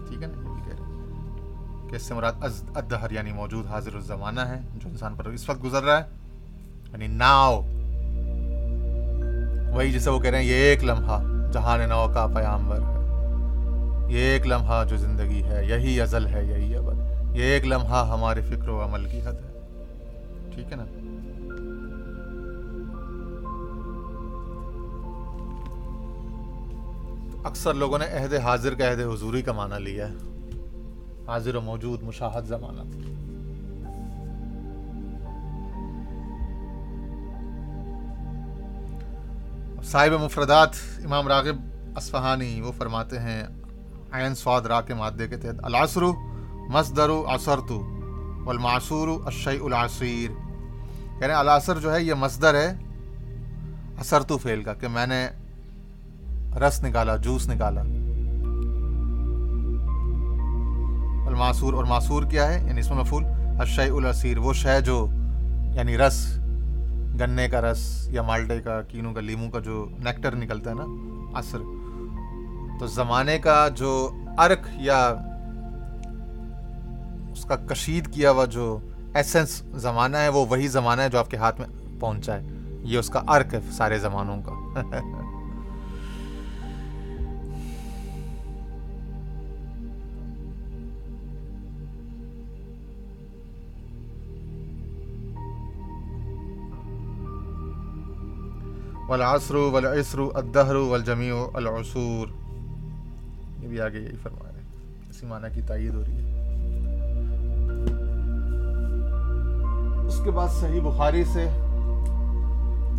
ٹھیک 0.09 0.23
ہے 0.23 0.27
نا؟ 0.27 0.59
یہ 0.59 0.65
کہہ 0.65 0.81
رہے 0.81 1.89
کہ 1.91 1.97
اس 1.97 2.03
سے 2.03 2.15
مراد 2.15 2.33
الدہر 2.75 3.11
یعنی 3.11 3.33
موجود 3.33 3.67
حاضر 3.67 3.95
الزمانہ 3.95 4.41
ہے، 4.41 4.61
جو 4.75 4.89
انسان 4.89 5.15
پر 5.15 5.25
اس 5.25 5.49
وقت 5.49 5.65
گزر 5.65 5.83
رہا 5.83 5.97
ہے۔ 5.97 6.05
یعنی 6.93 7.07
ناؤ۔ 7.07 7.61
وہی 9.77 9.93
جسے 9.93 10.11
وہ 10.11 10.21
کہہ 10.21 10.31
رہے 10.31 10.39
ہیں، 10.39 10.47
یہ 10.47 10.55
ایک 10.55 10.85
لمحہ 10.85 11.23
جہان 11.53 11.89
نو 11.89 12.07
کا 12.15 12.27
پیامبر 12.27 12.79
ہے۔ 12.81 12.95
یہ 14.13 14.19
ایک 14.19 14.47
لمحہ 14.47 14.85
جو 14.85 14.97
زندگی 14.97 15.43
ہے، 15.43 15.67
یہی 15.67 16.01
ازل 16.01 16.27
ہے، 16.27 16.45
یہی 16.45 16.77
ابد۔ 16.77 16.97
یہ 17.37 17.43
ایک 17.43 17.67
لمحہ 17.67 18.09
ہمارے 18.13 18.41
فکر 18.41 18.69
و 18.69 18.85
عمل 18.85 19.05
کی 19.05 19.21
حد 19.21 19.35
ہے۔ 19.35 19.61
ٹھیک 20.55 20.73
ہے 20.73 20.77
نا؟ 20.77 20.85
اکثر 27.45 27.75
لوگوں 27.75 27.99
نے 27.99 28.05
عہد 28.05 28.35
حاضر 28.35 28.75
کا 28.75 28.91
عہد 28.91 29.01
حضوری 29.01 29.43
کا 29.43 29.53
معنی 29.53 29.85
لیا 29.85 30.09
ہے۔ 30.09 30.15
حاضر 31.27 31.55
و 31.55 31.61
موجود، 31.61 32.03
مشاہد 32.03 32.47
زمانہ۔ 32.47 32.83
صاحب 39.83 40.13
مفردات، 40.13 40.71
امام 41.05 41.29
راغب 41.29 41.57
اسفہانی 41.97 42.61
وہ 42.61 42.73
فرماتے 42.73 43.19
ہیں، 43.19 43.43
عین 44.13 44.35
سواد 44.35 44.63
را 44.63 44.81
کے 44.81 44.95
مادے 44.95 45.29
کے 45.29 45.37
تحت، 45.37 45.55
العصر 45.63 46.03
مصدر 46.69 47.11
اثرت 47.27 47.71
والمعصور 48.45 49.09
الشیء 49.25 49.65
العصیر۔ 49.65 50.31
کہہ 51.19 51.27
رہے 51.27 51.35
ہیں 51.35 51.41
العصر 51.41 51.79
جو 51.79 51.95
ہے، 51.95 52.03
یہ 52.03 52.15
مصدر 52.15 52.55
ہے 52.55 52.73
اثرتو 53.99 54.39
فعل 54.39 54.63
کا، 54.63 54.75
کہ 54.75 54.89
میں 54.89 55.07
نے 55.07 55.29
رس 56.61 56.85
نکالا، 56.85 57.17
جوس 57.17 57.49
نکالا۔ 57.49 57.81
الماسور 61.27 61.73
اور 61.73 61.85
معصور 61.85 62.23
کیا 62.23 62.55
ہے؟ 62.55 62.67
یعنی 62.67 62.81
اس 62.81 62.91
میں 62.91 62.99
مفول 62.99 63.25
اشاء 63.61 63.95
الاسیر، 63.95 64.39
وہ 64.39 64.53
شے 64.53 64.81
جو 64.81 65.07
یعنی 65.75 65.99
رس، 65.99 66.39
گنے 67.21 67.49
کا 67.49 67.61
رس 67.61 68.09
یا 68.09 68.23
مالٹے 68.23 68.61
کا، 68.61 68.83
کینوں 68.83 69.15
کا، 69.15 69.21
لیموں 69.21 69.51
کا 69.51 69.59
جو 69.59 69.89
نیکٹر 70.05 70.37
نکلتا 70.37 70.71
ہے 70.71 70.75
نا، 70.75 70.85
عصر۔ 71.39 71.59
تو 72.81 72.87
زمانے 72.87 73.39
کا 73.39 73.69
جو 73.69 74.11
ارک 74.39 74.61
یا 74.77 75.15
اس 77.31 77.45
کا 77.45 77.57
کشید 77.57 78.13
کیا 78.13 78.31
ہوا 78.31 78.45
جو 78.45 78.79
ایسنس 79.15 79.63
زمانہ 79.75 80.17
ہے، 80.17 80.29
وہ 80.29 80.47
وہی 80.51 80.69
زمانہ 80.69 81.03
ہے 81.03 81.09
جو 81.09 81.19
آپ 81.19 81.31
کے 81.31 81.37
ہاتھ 81.37 81.61
میں 81.61 81.69
پہنچا 82.01 82.35
ہے۔ 82.35 82.43
یہ 82.83 82.99
اس 82.99 83.11
کا 83.11 83.21
ارک 83.29 83.55
ہے 83.55 83.61
سارے 83.73 83.99
زمانوں 83.99 84.43
کا۔ 84.43 84.81
والعصر 99.15 99.55
والعصر 99.55 100.19
الدہر 100.35 100.75
والجمیع 100.75 101.35
العصور۔ 101.55 102.27
یہ 103.63 103.69
بھی 103.69 103.81
آگے 103.81 103.99
یہی 103.99 104.17
فرما 104.23 104.49
رہے 104.53 104.61
ہیں 104.61 104.69
اسی 105.11 105.27
معنی 105.27 105.55
کی 105.55 105.61
تائید 105.63 105.95
ہو 105.95 106.03
رہی 106.03 106.13
ہے۔ 106.13 106.35
اس 110.07 110.21
کے 110.25 110.31
بعد 110.31 110.49
صحیح 110.61 110.81
بخاری 110.81 111.25
سے، 111.25 111.49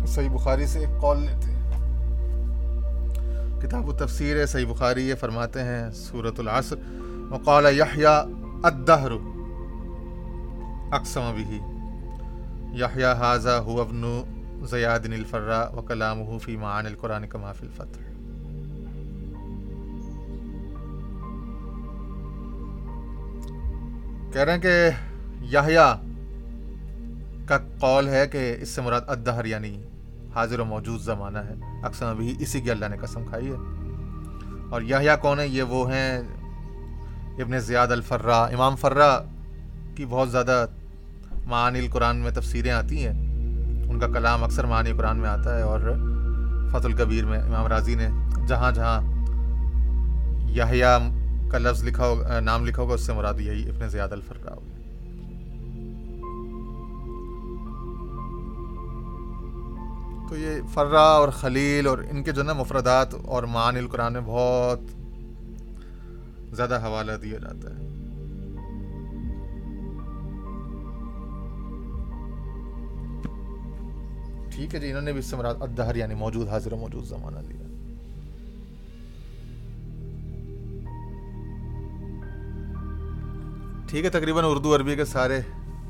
صحیح 0.06 0.28
بخاری 0.28 0.66
سے 0.66 0.78
ایک 0.78 1.00
قول 1.00 1.18
لیتے 1.18 1.50
ہیں۔ 1.50 1.70
کتاب 3.60 3.88
و 3.88 3.92
تفسیر 3.92 4.36
ہے، 4.36 4.46
صحیح 4.46 4.66
بخاری 4.66 5.08
یہ 5.08 5.14
فرماتے 5.14 5.62
ہیں، 5.62 5.90
سورة 5.90 6.34
العصر۔ 6.38 6.76
وقال 7.30 7.64
یحییٰ 7.78 8.24
الدہر، 8.62 9.10
اقسم 10.92 11.32
بھی 11.34 11.60
یحییٰ 12.80 13.14
حاضہ 13.14 13.62
هو 13.66 13.80
ابن 13.80 14.22
زیاد 14.66 15.00
الفرا 15.04 15.68
و 15.68 15.82
کلام 15.82 16.38
فی 16.38 16.56
معان 16.56 16.86
القرآن 16.86 17.28
کا 17.28 17.38
محفل 17.38 17.68
فتح 17.76 17.98
کہہ 24.32 24.42
رہے 24.42 24.52
ہیں 24.52 24.60
کہ 24.60 24.90
یحییٰ 25.52 25.94
کا 27.46 27.58
قول 27.80 28.08
ہے 28.08 28.26
کہ 28.26 28.56
اس 28.60 28.68
سے 28.68 28.80
مراد 28.80 29.00
ادہر 29.06 29.44
یعنی 29.44 29.82
حاضر 30.34 30.60
و 30.60 30.64
موجود 30.64 31.00
زمانہ 31.00 31.38
ہے۔ 31.38 31.54
اکثر 31.82 32.06
ابھی 32.06 32.34
اسی 32.40 32.60
کی 32.60 32.70
اللہ 32.70 32.86
نے 32.86 32.96
قسم 33.00 33.24
کھائی 33.24 33.46
ہے۔ 33.46 33.56
اور 34.70 34.82
یحییٰ 34.82 35.18
کون 35.20 35.40
ہے 35.40 35.48
یہ 35.48 35.62
وہ 35.62 35.90
ہیں 35.90 36.18
ابن 37.38 37.58
زیاد 37.58 37.88
الفرا 37.88 38.44
امام 38.44 38.76
فرا 38.76 39.18
کی 39.94 40.06
بہت 40.06 40.30
زیادہ 40.30 40.66
معانی 41.44 41.78
القرآن 41.78 42.16
میں 42.16 42.30
تفسیریں 42.30 42.70
آتی 42.70 43.06
ہیں۔ 43.06 43.25
ان 43.90 43.98
کا 43.98 44.06
کلام 44.06 44.44
اکثر 44.44 44.66
معنی 44.66 44.92
قرآن 44.92 45.16
میں 45.16 45.28
آتا 45.28 45.56
ہے 45.56 45.62
اور 45.62 45.80
فت 46.72 46.84
القبیر 46.84 47.24
میں 47.26 47.38
امام 47.38 47.66
راضی 47.66 47.94
نے 47.94 48.08
جہاں 48.48 48.72
جہاں 48.72 49.00
یاہیا 50.50 50.98
کا 51.50 51.58
لفظ 51.58 51.84
لکھا 51.84 52.06
ہوگا 52.06 52.40
نام 52.40 52.66
لکھا 52.66 52.82
ہوگا، 52.82 52.94
اس 52.94 53.06
سے 53.06 53.12
مراد 53.12 53.40
یہی 53.40 53.68
ابن 53.68 53.88
زیاد 53.88 54.12
الفرا 54.12 54.54
ہوگی۔ 54.54 54.74
تو 60.28 60.36
یہ 60.36 60.60
فرا 60.74 61.00
اور 61.00 61.28
خلیل 61.28 61.86
اور 61.86 61.98
ان 62.10 62.22
کے 62.22 62.32
جو 62.32 62.42
نا 62.42 62.52
مفردات 62.52 63.14
اور 63.24 63.42
معانی 63.42 63.78
القرآن 63.78 64.12
میں 64.12 64.20
بہت 64.24 64.80
زیادہ 66.56 66.78
حوالہ 66.82 67.12
دیا 67.12 67.38
جاتا 67.38 67.70
ہے۔ 67.70 67.95
ٹھیک 74.56 74.74
ہے 74.74 74.80
جی 74.80 74.88
انہوں 74.88 75.02
نے 75.02 75.12
بھی 75.12 75.18
اس 75.18 75.26
سے 75.26 75.36
مراد 75.36 75.54
ادہر 75.60 75.96
یعنی 75.96 76.14
موجود 76.14 76.48
حاضر 76.48 76.72
و 76.72 76.76
موجود 76.76 77.04
زمانہ 77.04 77.38
لیا 77.38 77.64
ٹھیک 83.88 84.04
ہے، 84.04 84.10
تقریباً 84.10 84.44
اردو 84.48 84.74
عربی 84.76 84.94
کے 84.96 85.04
سارے 85.04 85.40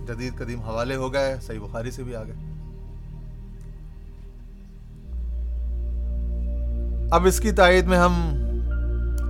جدید 0.08 0.36
قدیم 0.38 0.60
حوالے 0.60 0.96
ہو 0.96 1.12
گئے، 1.12 1.36
صحیح 1.42 1.58
بخاری 1.60 1.90
سے 1.90 2.02
بھی 2.02 2.16
آ 2.16 2.22
گئے 2.22 2.34
اب 7.10 7.26
اس 7.26 7.40
کی 7.40 7.52
تائید 7.52 7.86
میں 7.86 7.98
ہم 7.98 8.14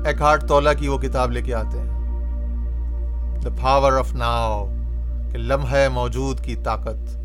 ایک 0.07 0.20
ہارٹ 0.20 0.49
تولا 0.49 0.72
کی 0.72 0.88
وہ 0.88 0.99
کتاب 0.99 1.33
لے 1.33 1.42
کے 1.42 1.55
آتے 1.55 1.79
ہیں۔ 1.79 3.40
دا 3.42 3.51
پاور 3.62 3.92
آف 3.92 4.14
ناؤ 4.14 4.64
کہ 5.33 5.38
لمحہ 5.38 5.88
موجود 5.92 6.40
کی 6.40 6.57
طاقت۔ 6.64 7.16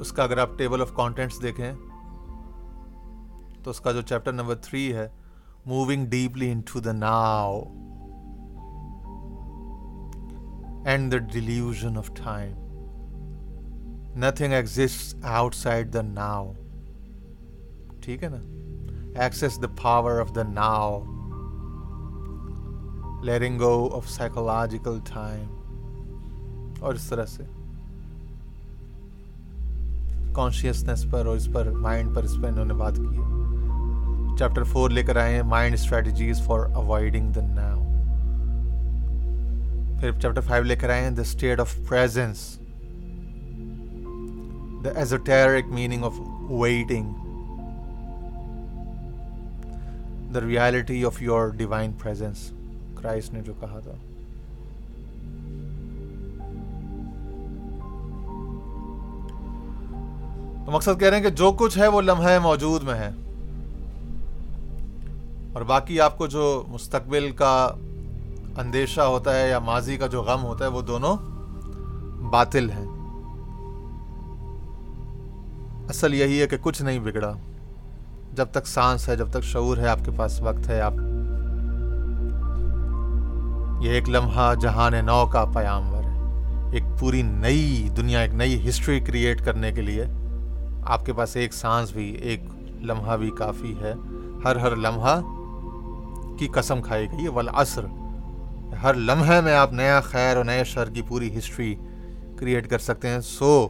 اس 0.00 0.12
کا 0.12 0.22
اگر 0.22 0.38
آپ 0.38 0.48
ٹیبل 0.58 0.80
آف 0.80 0.92
کانٹینٹس 0.94 1.42
دیکھیں، 1.42 1.72
تو 3.62 3.70
اس 3.70 3.80
کا 3.80 3.92
جو 3.92 4.02
چیپٹر 4.02 4.32
نمبر 4.32 4.54
تھری 4.54 4.94
ہے 4.94 5.08
moving 5.66 6.06
deeply 6.06 6.50
into 6.60 6.80
the 6.80 6.92
now 6.92 7.60
and 10.84 11.12
the 11.12 11.18
delusion 11.18 11.96
of 11.98 12.10
time 12.24 12.52
nothing 14.18 14.52
exists 14.52 15.24
outside 15.54 15.94
the 15.94 16.02
now 16.02 16.52
ٹھیک 18.00 18.24
ہے 18.24 18.28
نا؟ 18.28 18.40
Access 19.20 19.62
the 19.62 19.66
power 19.82 20.20
of 20.20 20.34
the 20.34 20.42
now 20.42 21.00
letting 23.22 23.60
go 23.60 23.88
of 23.94 24.08
psychological 24.10 24.98
time 25.14 25.46
اور 26.80 26.94
اس 26.94 27.08
طرح 27.08 27.26
سے۔ 27.26 27.42
کانشیسنیس 30.36 31.06
پر 31.10 31.26
اور 31.26 31.36
اس 31.36 31.48
پر 31.52 31.70
مائنڈ 31.70 32.14
پر 32.14 32.22
اس 32.22 32.34
پہ 32.42 32.46
انہوں 32.46 32.64
نے 32.64 32.74
بات 32.74 32.96
کی 32.96 33.16
ہے۔ 33.16 34.36
چیپٹر 34.38 34.62
فور 34.62 34.90
لے 34.90 35.02
کر 35.02 35.16
آئے 35.16 35.34
ہیں 35.34 35.42
mind 35.42 35.74
strategies 35.74 36.42
for 36.42 36.60
avoiding 36.74 37.32
the 37.32 37.40
now 37.46 37.82
پھر 40.00 40.12
چیپٹر 40.12 40.40
فائیو 40.40 40.64
لے 40.64 40.76
کر 40.76 40.90
آئے 40.90 41.02
ہیں 41.02 41.10
the 41.10 41.22
state 41.22 41.60
of 41.60 41.76
presence 41.88 42.58
the 44.76 44.92
esoteric 45.02 45.70
meaning 45.76 46.02
of 46.08 46.18
waiting, 46.62 47.06
the 50.34 50.42
reality 50.42 50.98
of 51.10 51.20
your 51.28 51.46
divine 51.62 51.94
presence. 52.02 52.44
Christ 52.98 53.32
نے 53.32 53.40
جو 53.40 53.54
کہا 53.60 53.80
تھا۔ 53.80 53.94
تو 60.66 60.72
مقصد 60.72 61.00
کہہ 61.00 61.08
رہے 61.08 61.16
ہیں 61.16 61.24
کہ 61.24 61.30
جو 61.30 61.52
کچھ 61.52 61.78
ہے 61.78 61.86
وہ 61.86 62.00
لمحہ 62.00 62.38
موجود 62.38 62.82
میں 62.82 62.94
ہے۔ 62.94 63.10
اور 65.52 65.62
باقی 65.62 66.00
آپ 66.00 66.18
کو 66.18 66.26
جو 66.26 66.64
مستقبل 66.68 67.30
کا 67.30 67.68
اندیشہ 68.56 69.00
ہوتا 69.00 69.38
ہے 69.38 69.50
یا 69.50 69.58
ماضی 69.58 69.96
کا 69.96 70.06
جو 70.06 70.22
غم 70.22 70.44
ہوتا 70.44 70.64
ہے 70.64 70.70
وہ 70.70 70.82
دونوں 70.82 71.16
باطل 72.30 72.70
ہیں۔ 72.70 72.86
اصل 75.88 76.14
یہی 76.14 76.40
ہے 76.40 76.46
کہ 76.46 76.56
کچھ 76.60 76.82
نہیں 76.82 76.98
بگڑا۔ 76.98 77.32
جب 78.32 78.46
تک 78.50 78.66
سانس 78.66 79.08
ہے، 79.08 79.16
جب 79.16 79.30
تک 79.30 79.42
شعور 79.42 79.76
ہے، 79.76 79.88
آپ 79.88 79.98
کے 80.04 80.10
پاس 80.16 80.40
وقت 80.40 80.68
ہے، 80.68 80.80
آپ 80.80 80.92
یہ 83.84 83.90
ایک 83.90 84.08
لمحہ 84.08 84.54
جہان 84.54 85.06
نو 85.06 85.26
کا 85.26 85.44
پیامور 85.54 86.02
ہے۔ 86.04 86.20
ایک 86.72 86.82
پوری 86.98 87.22
نئی 87.22 87.88
دنیا، 87.96 88.20
ایک 88.20 88.34
نئی 88.34 88.68
ہسٹری 88.68 89.00
کریٹ 89.00 89.44
کرنے 89.44 89.72
کے 89.72 89.82
لیے 89.82 90.04
آپ 90.86 91.06
کے 91.06 91.12
پاس 91.12 91.36
ایک 91.36 91.54
سانس 91.54 91.92
بھی، 91.92 92.14
ایک 92.14 92.40
لمحہ 92.82 93.16
بھی 93.16 93.30
کافی 93.30 93.74
ہے۔ 93.80 93.94
ہر 94.44 94.56
ہر 94.56 94.76
لمحہ 94.76 95.20
کی 96.38 96.46
قسم 96.46 96.82
کھائی 96.82 97.06
گئی 97.12 97.24
ہے۔ 97.24 97.28
والعصر، 97.28 97.84
ہر 98.82 98.94
لمحے 98.94 99.40
میں 99.40 99.54
آپ 99.54 99.72
نیا 99.72 100.00
خیر 100.00 100.36
اور 100.36 100.44
نئے 100.44 100.64
شر 100.64 100.90
کی 100.90 101.02
پوری 101.08 101.38
ہسٹری 101.38 101.74
کریٹ 102.36 102.70
کر 102.70 102.78
سکتے 102.78 103.08
ہیں۔ 103.08 103.20
سو، 103.20 103.68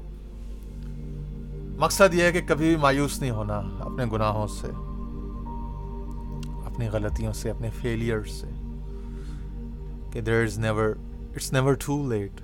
مقصد 1.79 2.14
یہ 2.14 2.22
ہے 2.22 2.33
کہ 2.33 2.40
کبھی 2.46 2.66
بھی 2.66 2.76
مایوس 2.76 3.20
نہیں 3.20 3.31
ہونا 3.31 3.62
اپنے 3.81 4.05
گناہوں 4.12 4.46
سے، 4.46 4.66
اپنی 6.66 6.88
غلطیوں 6.88 7.33
سے، 7.33 7.50
اپنے 7.50 7.70
فیلئر 7.81 8.22
سے 8.22 8.46
کہ 10.12 10.20
there 10.20 10.42
is 10.42 10.59
never 10.59 10.94
it's 11.35 11.52
never 11.52 11.74
too 11.74 12.12
late 12.12 12.40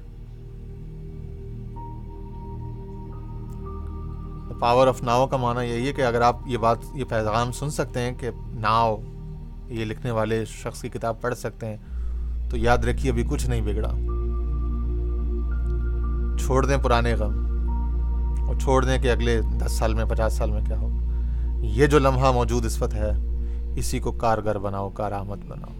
power 4.62 4.86
of 4.86 5.02
now 5.02 5.26
کا 5.26 5.36
معنی 5.36 5.70
یہی 5.70 5.86
ہے 5.86 5.92
کہ 5.92 6.02
اگر 6.02 6.20
آپ 6.20 6.36
یہ 6.46 6.58
بات، 6.58 6.78
یہ 6.94 7.04
پیغام 7.08 7.52
سن 7.52 7.70
سکتے 7.70 8.00
ہیں 8.00 8.12
کہ 8.18 8.30
ناؤ 8.46 8.96
یہ 9.68 9.84
لکھنے 9.84 10.10
والے 10.10 10.44
شخص 10.44 10.82
کی 10.82 10.88
کتاب 10.88 11.20
پڑھ 11.20 11.34
سکتے 11.34 11.66
ہیں، 11.66 11.76
تو 12.50 12.56
یاد 12.56 12.78
رکھیے 12.78 13.10
ابھی 13.10 13.24
کچھ 13.30 13.46
نہیں 13.46 13.60
بگڑا۔ 13.60 13.88
چھوڑ 16.38 16.66
دیں 16.66 16.76
پرانے 16.82 17.14
غم 17.14 17.32
اور 18.48 18.54
چھوڑ 18.60 18.84
دیں 18.84 18.98
کہ 18.98 19.10
اگلے 19.10 19.40
دس 19.66 19.72
سال 19.72 19.94
میں، 19.94 20.04
پچاس 20.04 20.32
سال 20.32 20.50
میں 20.50 20.64
کیا 20.66 20.78
ہو۔ 20.78 20.88
یہ 21.60 21.86
جو 21.86 21.98
لمحہ 21.98 22.32
موجود 22.32 22.64
اس 22.64 22.82
وقت 22.82 22.94
ہے، 22.94 23.10
اسی 23.76 23.98
کو 23.98 24.12
کارگر 24.12 24.58
بناؤ، 24.58 24.90
کارآمد 24.90 25.44
بناؤ۔ 25.48 25.74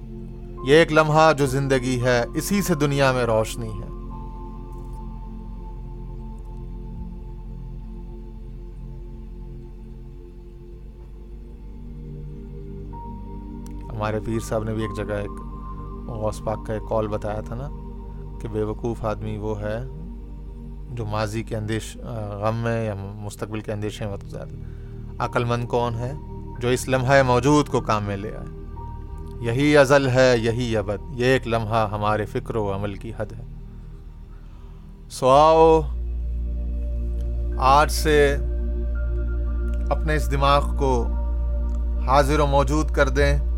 یہ 0.66 0.74
ایک 0.74 0.92
لمحہ 0.92 1.32
جو 1.32 1.46
زندگی 1.46 2.02
ہے، 2.02 2.24
اسی 2.34 2.62
سے 2.62 2.74
دنیا 2.74 3.12
میں 3.12 3.24
روشنی 3.24 3.68
ہے۔ 3.68 3.91
ہمارے 14.02 14.20
پیر 14.24 14.38
صاحب 14.38 14.64
نے 14.64 14.74
بھی 14.74 14.82
ایک 14.82 14.96
جگہ 14.96 15.14
ایک 15.14 15.30
غوث 16.08 16.42
پاک 16.44 16.66
کا 16.66 16.72
ایک 16.72 16.82
کال 16.88 17.08
بتایا 17.08 17.40
تھا 17.40 17.54
نا 17.54 17.68
کہ 18.40 18.48
بے 18.48 18.62
وقوف 18.62 19.04
آدمی 19.04 19.36
وہ 19.36 19.60
ہے 19.60 19.78
جو 20.90 21.06
ماضی 21.06 21.42
کے 21.42 21.56
اندیش 21.56 21.96
غم 22.40 22.56
میں 22.56 22.84
یا 22.84 22.94
مستقبل 22.94 23.60
کے 23.60 23.72
اندیشے 23.72 24.06
میں 24.06 24.16
زیادہ 24.24 24.54
عقل 25.18 25.44
مند 25.44 25.64
کون 25.64 25.94
ہے 25.94 26.12
جو 26.60 26.68
اس 26.68 26.88
لمحہ 26.88 27.22
موجود 27.22 27.68
کو 27.68 27.80
کام 27.80 28.04
میں 28.04 28.16
لے 28.16 28.36
آئے؟ 28.36 28.46
یہی 29.40 29.76
ازل 29.76 30.08
ہے، 30.08 30.34
یہی 30.38 30.76
ابد، 30.76 31.20
یہ 31.20 31.26
ایک 31.26 31.48
لمحہ 31.48 31.88
ہمارے 31.90 32.26
فکر 32.26 32.56
و 32.56 32.74
عمل 32.74 32.94
کی 32.94 33.12
حد 33.16 33.32
ہے۔ 33.32 33.44
سو 35.10 35.28
آؤ 35.28 35.80
آج 37.58 37.90
سے 37.90 38.36
اپنے 39.90 40.16
اس 40.16 40.30
دماغ 40.30 40.76
کو 40.76 41.06
حاضر 42.06 42.40
و 42.40 42.46
موجود 42.46 42.90
کر 42.90 43.08
دیں۔ 43.08 43.51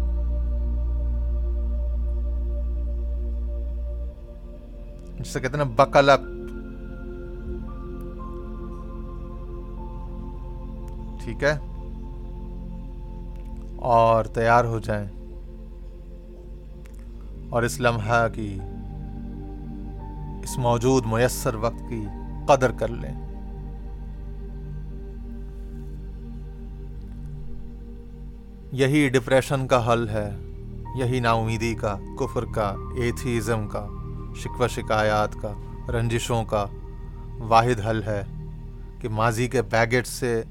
جسے 5.24 5.40
کہتے 5.40 5.58
ہیں 5.58 5.64
نا 5.64 5.84
بکلک 5.84 6.20
ٹھیک 11.24 11.44
ہے۔ 11.44 11.58
اور 13.76 14.24
تیار 14.24 14.64
ہو 14.64 14.78
جائیں۔ 14.78 15.08
اور 17.50 17.62
اس 17.62 17.80
لمحہ 17.80 18.28
کی، 18.34 18.58
اس 20.42 20.58
موجود 20.58 21.06
میسر 21.06 21.54
وقت 21.54 21.82
کی 21.88 22.06
قدر 22.48 22.72
کر 22.72 22.88
لیں۔ 22.88 23.14
یہی 28.72 29.08
ڈپریشن 29.08 29.66
کا 29.66 29.92
حل 29.92 30.08
ہے، 30.08 30.38
یہی 30.96 31.20
نا 31.20 31.32
امیدی 31.32 31.74
کا، 31.74 31.96
کفر 32.18 32.44
کا، 32.54 32.74
ایتھیزم 32.96 33.68
کا۔ 33.68 33.86
شکوہ 34.34 34.68
شکایات 34.68 35.34
کا، 35.34 35.52
رنجشوں 35.88 36.44
کا 36.44 36.66
واحد 37.38 37.86
حل 37.90 38.02
ہے 38.02 38.22
کہ 39.00 39.08
ماضی 39.08 39.48
کے 39.48 39.62
بیگٹ 39.62 40.06
سے 40.06 40.42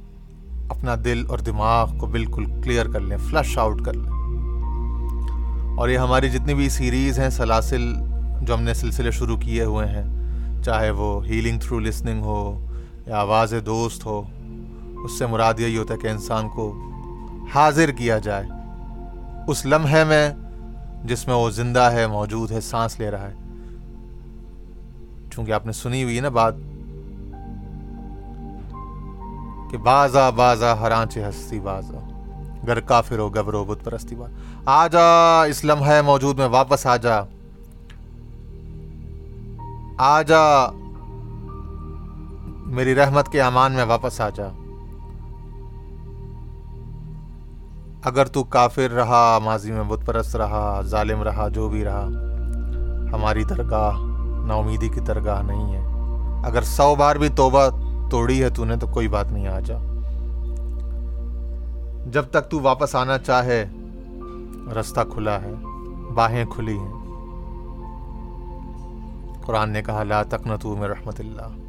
اپنا 0.69 0.95
دل 1.05 1.23
اور 1.29 1.39
دماغ 1.39 1.97
کو 1.97 2.05
بالکل 2.05 2.45
کلیئر 2.45 2.87
کر 2.87 2.99
لیں 2.99 3.17
فلش 3.17 3.57
آؤٹ 3.57 3.81
کر 3.81 3.93
لیں۔ 3.93 4.09
اور 5.77 5.89
یہ 5.89 5.97
ہماری 5.97 6.29
جتنی 6.29 6.53
بھی 6.53 6.69
سیریز 6.69 7.19
ہیں، 7.19 7.29
سلاسل 7.29 7.93
جو 8.41 8.53
ہم 8.53 8.61
نے 8.61 8.73
سلسلے 8.73 9.11
شروع 9.11 9.37
کیے 9.37 9.63
ہوئے 9.63 9.87
ہیں، 9.87 10.03
چاہے 10.63 10.91
وہ 10.91 11.25
ہیلنگ 11.25 11.59
تھرو 11.59 11.79
لسننگ 11.79 12.23
ہو 12.23 12.67
یا 13.07 13.17
آواز 13.17 13.53
دوست 13.65 14.05
ہو، 14.05 14.23
اس 15.03 15.19
سے 15.19 15.25
مراد 15.25 15.53
یہی 15.59 15.77
ہوتا 15.77 15.93
ہے 15.93 15.99
کہ 15.99 16.07
انسان 16.07 16.49
کو 16.49 16.79
حاضر 17.55 17.91
کیا 17.91 18.17
جائے۔ 18.17 18.45
اس 19.47 19.65
لمحے 19.65 20.03
میں 20.03 20.29
جس 21.03 21.27
میں 21.27 21.35
وہ 21.35 21.49
زندہ 21.49 21.89
ہے، 21.93 22.07
موجود 22.07 22.51
ہے، 22.51 22.61
سانس 22.61 22.99
لے 22.99 23.11
رہا 23.11 23.29
ہے 23.29 23.42
چونکہ 25.35 25.51
آپ 25.51 25.65
نے 25.65 25.71
سنی 25.71 26.03
ہوئی 26.03 26.15
ہے 26.15 26.21
نا 26.21 26.29
بات، 26.29 26.53
کہ 29.71 29.77
بازا 29.83 30.29
بازا 30.29 30.79
ہرانچے 30.79 31.27
ہستی 31.27 31.59
بازا، 31.59 31.99
گر 32.67 32.79
کافر 32.89 33.19
ہو 33.19 33.29
گبرو 33.29 33.63
بت 33.65 33.83
پرستی 33.83 34.15
باز 34.15 34.31
آ 34.65 34.85
جا 34.87 35.07
اس 35.49 35.63
لمحے 35.65 36.01
موجود 36.01 36.39
میں، 36.39 36.47
واپس 36.51 36.85
آ 36.85 36.95
جا 36.97 37.19
آ 39.97 40.21
جا 40.21 40.43
میری 42.75 42.95
رحمت 42.95 43.31
کے 43.31 43.41
امان 43.41 43.71
میں 43.71 43.83
واپس 43.85 44.21
آ 44.21 44.29
جا 44.29 44.47
اگر 48.03 48.25
تو 48.25 48.43
کافر 48.53 48.91
رہا، 48.91 49.37
ماضی 49.43 49.71
میں 49.71 49.83
بت 49.87 50.05
پرست 50.05 50.35
رہا، 50.35 50.81
ظالم 50.85 51.21
رہا، 51.23 51.47
جو 51.47 51.67
بھی 51.69 51.83
رہا، 51.83 52.07
ہماری 53.13 53.43
درگاہ 53.43 53.97
نا 54.43 54.53
امیدی 54.53 54.89
کی 54.89 54.99
درگاہ 54.99 55.41
نہیں 55.41 55.73
ہے۔ 55.73 55.83
اگر 56.45 56.61
سو 56.61 56.95
بار 56.95 57.15
بھی 57.15 57.29
توبہ 57.29 57.67
توڑی 58.09 58.43
ہے 58.43 58.49
تو 58.49 58.65
نے 58.65 58.75
تو 58.75 58.87
کوئی 58.87 59.07
بات 59.07 59.31
نہیں، 59.31 59.47
آ 59.47 59.59
جا۔ 59.59 59.77
جب 62.11 62.23
تک 62.31 62.51
تو 62.51 62.59
واپس 62.61 62.95
آنا 62.95 63.17
چاہے، 63.17 63.65
رستہ 64.79 64.99
کھلا 65.13 65.41
ہے، 65.41 65.53
باہیں 66.13 66.45
کھلی 66.45 66.77
ہیں۔ 66.77 66.93
قرآن 69.45 69.69
نے 69.69 69.81
کہا، 69.81 70.03
لا 70.03 70.23
تقنطو 70.23 70.75
میں 70.75 70.87
رحمت 70.87 71.19
اللہ۔ 71.19 71.63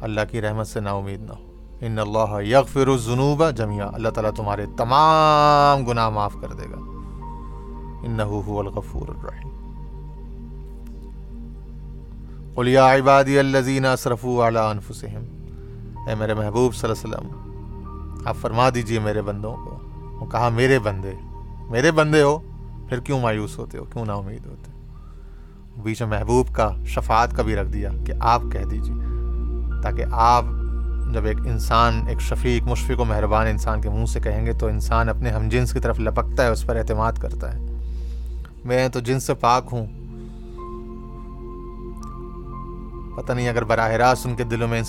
اللہ 0.00 0.20
کی 0.30 0.42
رحمت 0.42 0.66
سے 0.66 0.80
نا 0.80 0.90
امید 0.90 1.20
نہ 1.20 1.32
ہو۔ 1.32 1.52
ان 1.80 1.98
اللہ 1.98 2.42
یغفر 2.42 2.86
الذنوب 2.86 3.50
جميعا 3.56 3.90
اللہ 3.94 4.08
تعالیٰ 4.08 4.30
تمہارے 4.30 4.66
تمام 4.76 5.86
گناہ 5.86 6.08
معاف 6.08 6.36
کر 6.40 6.52
دے 6.52 6.64
گا۔ 6.70 6.78
انه 8.02 8.40
هو 8.46 8.60
الغفور 8.60 9.08
الرحیم۔ 9.08 9.55
قل 12.56 12.68
یا 12.68 12.94
عبادی 12.94 13.38
الذین 13.38 13.84
اسرفوا 13.84 14.48
علی 14.48 14.58
انفسهم 14.58 16.08
اے 16.08 16.14
میرے 16.14 16.34
محبوب 16.34 16.74
صلی 16.74 16.90
اللہ 16.90 17.16
علیہ 17.16 17.26
وسلم، 17.26 18.22
آپ 18.24 18.36
فرما 18.36 18.68
دیجیے 18.74 18.98
میرے 18.98 19.22
بندوں 19.22 19.56
کو۔ 19.56 19.78
وہ 20.20 20.26
کہا، 20.26 20.48
میرے 20.48 20.78
بندے 20.78 21.12
میرے 21.70 21.90
بندے 21.90 22.22
ہو، 22.22 22.38
پھر 22.88 23.00
کیوں 23.00 23.20
مایوس 23.20 23.58
ہوتے 23.58 23.78
ہو؟ 23.78 23.84
کیوں 23.84 24.04
نا 24.04 24.12
امید 24.12 24.46
ہوتے 24.46 24.70
ہو؟ 24.72 25.82
بیچ 25.82 26.02
میں 26.02 26.18
محبوب 26.18 26.54
کا 26.54 26.70
شفاعت 26.86 27.36
کا 27.36 27.42
بھی 27.42 27.56
رکھ 27.56 27.68
دیا 27.68 27.90
کہ 28.06 28.12
آپ 28.20 28.42
کہہ 28.52 28.64
دیجیے، 28.64 28.94
تاکہ 29.82 30.04
آپ 30.12 30.44
جب 31.14 31.24
ایک 31.24 31.38
انسان، 31.38 32.00
ایک 32.08 32.20
شفیق، 32.20 32.62
مشفق 32.62 33.00
و 33.00 33.04
مہربان 33.04 33.46
انسان 33.46 33.80
کے 33.80 33.90
منہ 33.90 34.04
سے 34.04 34.20
کہیں 34.20 34.46
گے 34.46 34.52
تو 34.52 34.66
انسان 34.66 35.08
اپنے 35.08 35.30
ہم 35.30 35.48
جنس 35.48 35.72
کی 35.72 35.80
طرف 35.80 36.00
لپکتا 36.00 36.44
ہے، 36.44 36.48
اس 36.48 36.66
پر 36.66 36.76
اعتماد 36.76 37.12
کرتا 37.12 37.54
ہے۔ 37.54 37.60
میں 38.64 38.88
تو 38.88 39.00
جنس 39.00 39.24
سے 39.24 39.34
پاک 39.34 39.64
ہوں 39.72 39.86
پتہ 43.16 43.32
نہیں 43.32 43.48
اگر 43.48 43.64
براہ 43.64 43.90
راست 43.92 44.26
ان 44.26 44.34
کے 44.34 44.44
دلوں 44.44 44.68
میں 44.68 44.80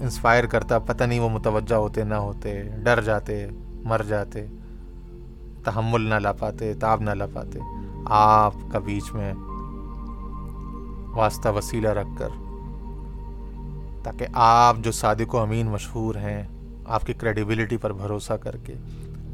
انسپائر 0.00 0.46
کرتا، 0.46 0.78
پتہ 0.78 1.04
نہیں 1.04 1.20
وہ 1.20 1.28
متوجہ 1.28 1.74
ہوتے، 1.74 2.04
نہ 2.04 2.14
ہوتے، 2.14 2.62
ڈر 2.84 3.00
جاتے، 3.00 3.46
مر 3.84 4.02
جاتے، 4.08 4.46
تحمل 5.64 6.00
نہ 6.00 6.14
لا 6.14 6.32
پاتے، 6.32 6.74
تاب 6.74 7.00
نہ 7.00 7.10
لا 7.10 7.26
پاتے۔ 7.32 7.58
آپ 8.04 8.54
کا 8.72 8.78
بیچ 8.78 9.12
میں 9.14 9.32
واسطہ 11.14 11.48
وسیلہ 11.48 11.88
رکھ 11.88 12.18
کر، 12.18 12.28
تاکہ 14.02 14.26
آپ 14.32 14.76
جو 14.78 14.92
صادق 14.92 15.34
و 15.34 15.38
امین 15.38 15.66
مشہور 15.66 16.14
ہیں، 16.14 16.42
آپ 16.84 17.06
کی 17.06 17.12
کریڈیبلٹی 17.12 17.76
پر 17.76 17.92
بھروسہ 17.92 18.32
کر 18.32 18.56
کے، 18.56 18.74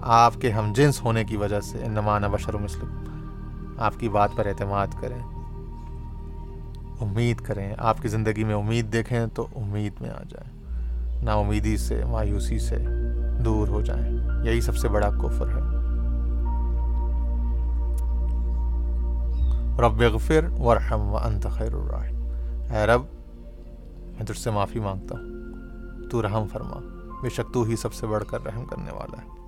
آپ 0.01 0.35
کے 0.41 0.51
ہم 0.51 0.73
جنس 0.73 1.03
ہونے 1.03 1.25
کی 1.25 1.37
وجہ 1.37 1.61
سے 1.61 1.89
نمانہ 1.89 2.27
بشر 2.27 2.55
و 2.55 2.59
مسلم 2.59 3.05
آپ 3.79 3.95
کی 3.99 4.09
بات 4.09 4.31
پر 4.37 4.47
اعتماد 4.47 4.87
کریں۔ 5.01 5.40
امید 7.01 7.41
کریں، 7.41 7.75
آپ 7.79 7.99
کی 8.03 8.09
زندگی 8.09 8.45
میں 8.45 8.55
امید 8.55 8.93
دیکھیں 8.93 9.27
تو 9.35 9.47
امید 9.57 9.93
میں 10.01 10.11
آ 10.11 10.23
جائیں۔ 10.29 10.61
نا 11.25 11.33
امیدی 11.33 11.77
سے، 11.77 12.05
مایوسی 12.05 12.59
سے 12.59 12.77
دور 13.45 13.69
ہو 13.69 13.81
جائیں۔ 13.81 14.19
یہی 14.45 14.61
سب 14.61 14.77
سے 14.77 14.89
بڑا 14.89 15.11
کفر 15.11 15.49
ہے۔ 15.49 15.81
رب 19.83 20.03
غفر 20.15 20.61
ورحم 20.61 21.01
و 21.01 21.17
انت 21.17 21.47
خیر 21.51 21.73
الرحم 21.73 22.23
اے 22.75 22.87
رب، 22.87 23.03
میں 23.97 24.27
تجھ 24.27 24.39
سے 24.39 24.51
معافی 24.51 24.81
مانگتا 24.81 25.15
ہوں۔ 25.15 25.31
تو 26.11 26.23
رحم 26.23 26.47
فرما۔ 26.53 26.77
بے 27.23 27.29
شک 27.29 27.55
تو 27.55 27.63
ہی 27.63 27.77
سب 27.77 27.95
سے 27.95 28.07
بڑھ 28.07 28.25
کر 28.25 28.45
رحم 28.45 28.65
کرنے 28.65 28.93
والا 28.93 29.23
ہے۔ 29.23 29.40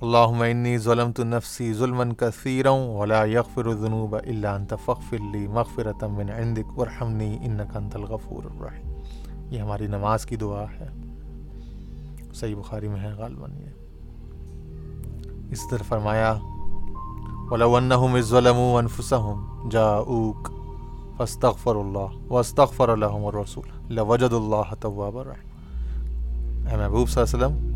اللہم 0.00 0.42
انی 0.42 0.78
ظلمت 0.78 1.20
نفسی 1.20 1.72
ظلما 1.74 2.04
کثیرا 2.18 2.70
ولا 2.70 3.24
یغفر 3.24 3.66
الذنوب 3.66 4.16
إلا 4.26 4.56
أنت 4.56 4.74
فاغفر 4.84 5.16
لی 5.32 5.46
مغفرتا 5.46 6.06
من 6.06 6.30
عندک 6.30 6.78
ورحمنی 6.78 7.38
انکا 7.40 7.78
أنت 7.78 7.96
الغفور 7.96 8.42
الرحیم 8.44 8.92
یہ 9.50 9.60
ہماری 9.60 9.86
نماز 9.86 10.26
کی 10.26 10.36
دعا 10.36 10.64
ہے۔ 10.80 10.88
صحیح 12.34 12.56
بخاری 12.56 12.88
میں 12.88 13.00
ہے 13.00 13.12
غالباً 13.12 13.50
یہ۔ 13.52 13.70
اس 15.50 15.68
طرح 15.70 15.82
فرمایا 15.88 16.38
وَلَوْ 17.50 17.78
أَنَّهُمْ 17.78 18.14
اِذْ 18.14 18.24
ظَلَمُوا 18.24 18.80
أَنفُسَهُمْ 18.80 19.70
جَاءُوكَ 19.70 20.52
فاستغفر 21.16 21.74
اللہ 21.74 22.32
واستغفر 22.32 22.96
لهم 22.96 23.26
الرسول 23.26 23.94
لوجد 23.94 24.32
اللہ 24.32 24.74
تواب 24.80 25.18
الرحیم 25.18 26.66
اے 26.68 26.76
محبوب 26.76 27.08
صلی 27.08 27.22
اللہ 27.22 27.46
علیہ 27.46 27.46
وسلم 27.46 27.67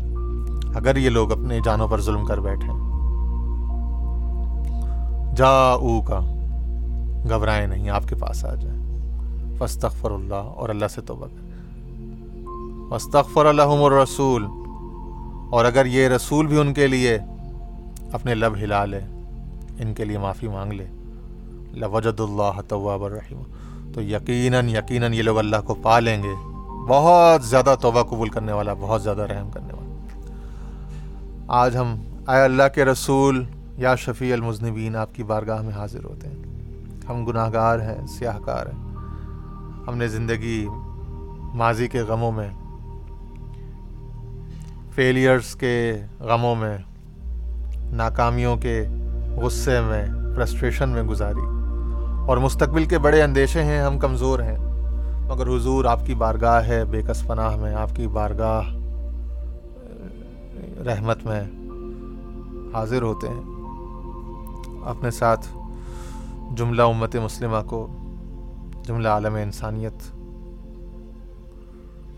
اگر 0.75 0.95
یہ 0.95 1.09
لوگ 1.09 1.31
اپنے 1.31 1.59
جانوں 1.59 1.87
پر 1.87 2.01
ظلم 2.01 2.25
کر 2.25 2.39
بیٹھیں۔ 2.39 2.93
جا 5.35 5.71
او 5.71 6.01
کا۔ 6.01 6.19
گھبرائیں 7.29 7.67
نہیں، 7.67 7.89
آپ 7.89 8.07
کے 8.07 8.15
پاس 8.15 8.45
آ 8.45 8.55
جائیں۔ 8.55 8.83
فاستغفر 9.57 10.11
اللہ 10.11 10.35
اور 10.35 10.69
اللہ 10.69 10.85
سے 10.87 11.01
توبہ 11.01 11.25
کریں۔ 11.25 11.53
واستغفر 12.89 13.53
لهم 13.53 13.83
الرسول۔ 13.83 14.47
اور 15.51 15.65
اگر 15.65 15.85
یہ 15.85 16.07
رسول 16.07 16.47
بھی 16.47 16.59
ان 16.59 16.73
کے 16.73 16.87
لیے 16.87 17.19
اپنے 18.11 18.35
لب 18.35 18.53
ہلا 18.53 18.85
لے، 18.85 18.99
ان 19.79 19.93
کے 19.93 20.05
لیے 20.05 20.17
معافی 20.17 20.47
مانگ 20.47 20.73
لے۔ 20.73 20.85
لوجد 21.71 22.19
اللہ 22.19 22.61
طواب 22.67 23.03
الرحیم 23.03 23.41
تو 23.93 24.01
یقیناً 24.01 24.69
یقیناً 24.69 25.13
یہ 25.13 25.23
لوگ 25.23 25.37
اللہ 25.37 25.55
کو 25.65 25.75
پا 25.75 25.99
لیں 25.99 26.23
گے۔ 26.23 26.33
بہت 26.89 27.45
زیادہ 27.45 27.75
توبہ 27.81 28.03
قبول 28.03 28.29
کرنے 28.29 28.51
والا، 28.51 28.73
بہت 28.73 29.03
زیادہ 29.03 29.21
رحم 29.21 29.51
کرنے 29.51 29.72
والا 29.72 29.72
آج 31.47 31.77
ہم 31.77 31.95
اے 32.27 32.41
اللہ 32.41 32.63
کے 32.75 32.85
رسول 32.85 33.43
یا 33.77 33.95
شفیع 33.95 34.33
المذنبین 34.33 34.95
آپ 34.95 35.15
کی 35.15 35.23
بارگاہ 35.23 35.61
میں 35.61 35.73
حاضر 35.73 36.03
ہوتے 36.03 36.27
ہیں۔ 36.27 36.35
ہم 37.09 37.25
گناہ 37.25 37.49
گار 37.53 37.79
ہیں 37.79 38.07
سیاہ 38.07 38.39
کار 38.45 38.65
ہیں۔ 38.65 38.95
ہم 39.87 39.97
نے 39.97 40.07
زندگی 40.07 40.67
ماضی 41.53 41.87
کے 41.87 42.01
غموں 42.01 42.31
میں 42.31 42.49
فیلیئرس 44.95 45.55
کے 45.55 45.93
غموں 46.19 46.55
میں، 46.55 46.77
ناکامیوں 47.91 48.57
کے 48.57 48.85
غصے 49.37 49.81
میں 49.81 50.05
فرسٹریشن 50.35 50.89
میں 50.89 51.03
گزاری۔ 51.03 51.45
اور 52.27 52.37
مستقبل 52.37 52.85
کے 52.85 52.97
بڑے 52.97 53.23
اندیشے 53.23 53.63
ہیں، 53.63 53.81
ہم 53.81 53.99
کمزور 53.99 54.39
ہیں۔ 54.39 54.57
مگر 55.29 55.47
حضور 55.47 55.85
آپ 55.85 56.05
کی 56.05 56.15
بارگاہ 56.15 56.67
ہے، 56.67 56.85
بے 56.85 57.01
کس 57.01 57.27
پناہ 57.27 57.55
میں 57.55 57.75
آپ 57.75 57.95
کی 57.95 58.07
بارگاہ 58.07 58.82
رحمت 60.83 61.25
میں 61.25 61.43
حاضر 62.73 63.01
ہوتے 63.01 63.27
ہیں۔ 63.27 63.41
اپنے 64.85 65.11
ساتھ 65.11 65.47
جملہ 66.55 66.81
امت 66.81 67.15
مسلمہ 67.15 67.57
کو، 67.67 67.87
جملہ 68.85 69.07
عالم 69.07 69.35
انسانیت 69.35 69.93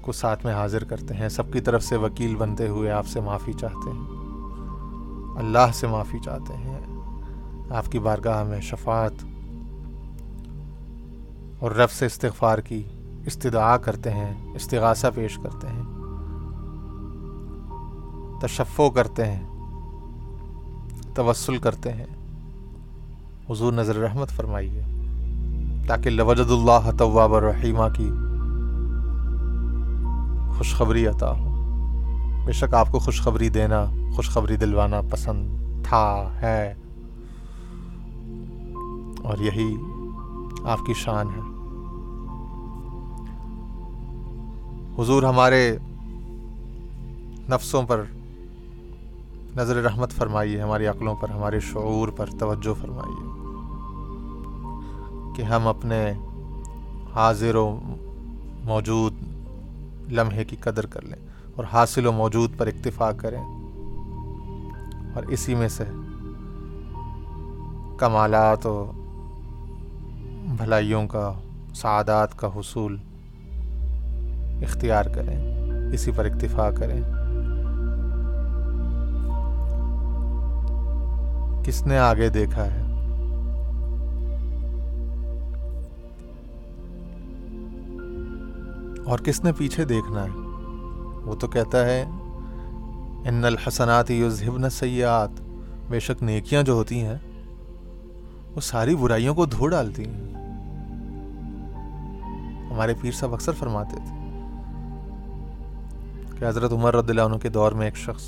کو 0.01 0.12
ساتھ 0.12 0.45
میں 0.45 0.54
حاضر 0.54 0.84
کرتے 0.84 1.13
ہیں۔ 1.13 1.30
سب 1.30 1.53
کی 1.53 1.61
طرف 1.61 1.84
سے 1.84 1.95
وکیل 1.95 2.36
بنتے 2.36 2.68
ہوئے 2.68 2.91
آپ 2.91 3.07
سے 3.07 3.20
معافی 3.20 3.53
چاہتے 3.53 3.89
ہیں۔ 3.89 4.01
اللہ 5.36 5.72
سے 5.74 5.88
معافی 5.88 6.20
چاہتے 6.20 6.53
ہیں۔ 6.53 6.82
آپ 7.70 7.91
کی 7.91 7.99
بارگاہ 7.99 8.43
میں 8.43 8.61
شفاعت 8.61 9.26
اور 11.59 11.72
رب 11.72 11.91
سے 11.91 12.05
استغفار 12.05 12.57
کی 12.57 12.84
استدعا 13.26 13.78
کرتے 13.78 14.09
ہیں، 14.09 14.55
استغاثہ 14.55 15.07
پیش 15.16 15.39
کرتے 15.43 15.68
ہیں۔ 15.68 15.94
تشفو 18.47 18.89
کرتے 18.89 19.25
ہیں، 19.25 19.43
توسل 21.15 21.57
کرتے 21.57 21.93
ہیں۔ 21.93 22.05
حضور 23.49 23.73
نظر 23.73 23.95
رحمت 23.95 24.29
فرمائیے، 24.29 24.81
تاکہ 25.87 26.09
لوجد 26.09 26.51
اللہ 26.51 26.91
طواب 26.97 27.35
الرحیمہ 27.35 27.93
کی 27.97 28.09
خوشخبری 30.57 31.07
عطا 31.07 31.31
ہو۔ 31.31 31.55
بے 32.45 32.51
شک 32.51 32.73
آپ 32.73 32.91
کو 32.91 32.99
خوشخبری 32.99 33.49
دینا، 33.49 33.85
خوشخبری 34.15 34.55
دلوانا 34.55 35.01
پسند 35.11 35.57
تھا، 35.83 36.29
ہے۔ 36.41 36.73
اور 39.23 39.37
یہی 39.37 39.75
آپ 40.63 40.79
کی 40.85 40.93
شان 40.93 41.27
ہے۔ 41.27 41.41
حضور 45.01 45.23
ہمارے 45.23 45.77
نفسوں 47.49 47.83
پر 47.83 48.03
نظر 49.58 49.76
رحمت 49.76 50.12
فرمائیے، 50.12 50.62
ہماری 50.62 50.88
عقلوں 50.88 51.16
پر، 51.16 51.30
ہمارے 51.30 51.60
شعور 51.60 52.08
پر 52.08 52.26
توجہ 52.39 52.74
فرمائیے 52.82 53.30
کہ 55.36 55.41
ہم 55.41 55.68
اپنے 55.68 56.14
حاضر 57.16 57.56
و 57.56 57.80
موجود 58.64 59.14
لمحے 60.12 60.43
کی 60.43 60.56
قدر 60.56 60.86
کر 60.86 61.01
لیں 61.01 61.28
اور 61.56 61.66
حاصل 61.74 62.06
و 62.06 62.12
موجود 62.12 62.58
پر 62.58 62.68
اکتفا 62.68 63.12
کریں 63.12 63.41
اور 65.16 65.24
اسی 65.24 65.56
میں 65.56 65.68
سے 65.68 65.84
کمالات 67.97 68.66
و 68.66 68.91
بھلائیوں 70.58 71.08
کا، 71.08 71.34
سعادات 71.76 72.38
کا 72.38 72.47
حصول 72.56 72.97
اختیار 74.64 75.06
کریں، 75.06 75.38
اسی 75.93 76.12
پر 76.16 76.26
اکتفا 76.26 76.72
کریں۔ 76.72 77.01
کس 81.66 81.86
نے 81.86 81.97
آگے 81.97 82.30
دیکھا 82.30 82.66
ہے؟ 82.66 82.82
اور 89.05 89.20
کس 89.20 89.43
نے 89.43 89.51
پیچھے 89.51 89.86
دیکھنا 89.86 90.24
ہے؟ 90.24 90.30
وہ 91.26 91.36
تو 91.36 91.47
کہتا 91.47 91.86
ہے، 91.86 92.01
ان 93.26 93.45
الحسنات 93.45 94.11
یذہبن 94.11 94.70
سیئات 94.70 95.30
بے 95.89 95.99
شک 95.99 96.24
نیکیاں 96.24 96.63
جو 96.63 96.74
ہوتی 96.74 97.01
ہیں، 97.01 97.18
وہ 98.55 98.61
ساری 98.61 98.95
برائیوں 98.95 99.36
کو 99.36 99.45
دھو 99.45 99.68
ڈالتی 99.68 100.05
ہیں۔ 100.05 100.34
ہمارے 102.72 102.93
پیر 103.01 103.11
صاحب 103.11 103.34
اکثر 103.34 103.51
فرماتے 103.51 103.97
تھے، 103.97 104.16
کہ 106.39 106.45
حضرت 106.45 106.72
عمر 106.72 106.95
رضی 106.95 107.09
اللہ 107.09 107.22
عنہ 107.22 107.38
کے 107.38 107.49
دور 107.49 107.72
میں 107.72 107.86
ایک 107.86 107.97
شخص 107.97 108.24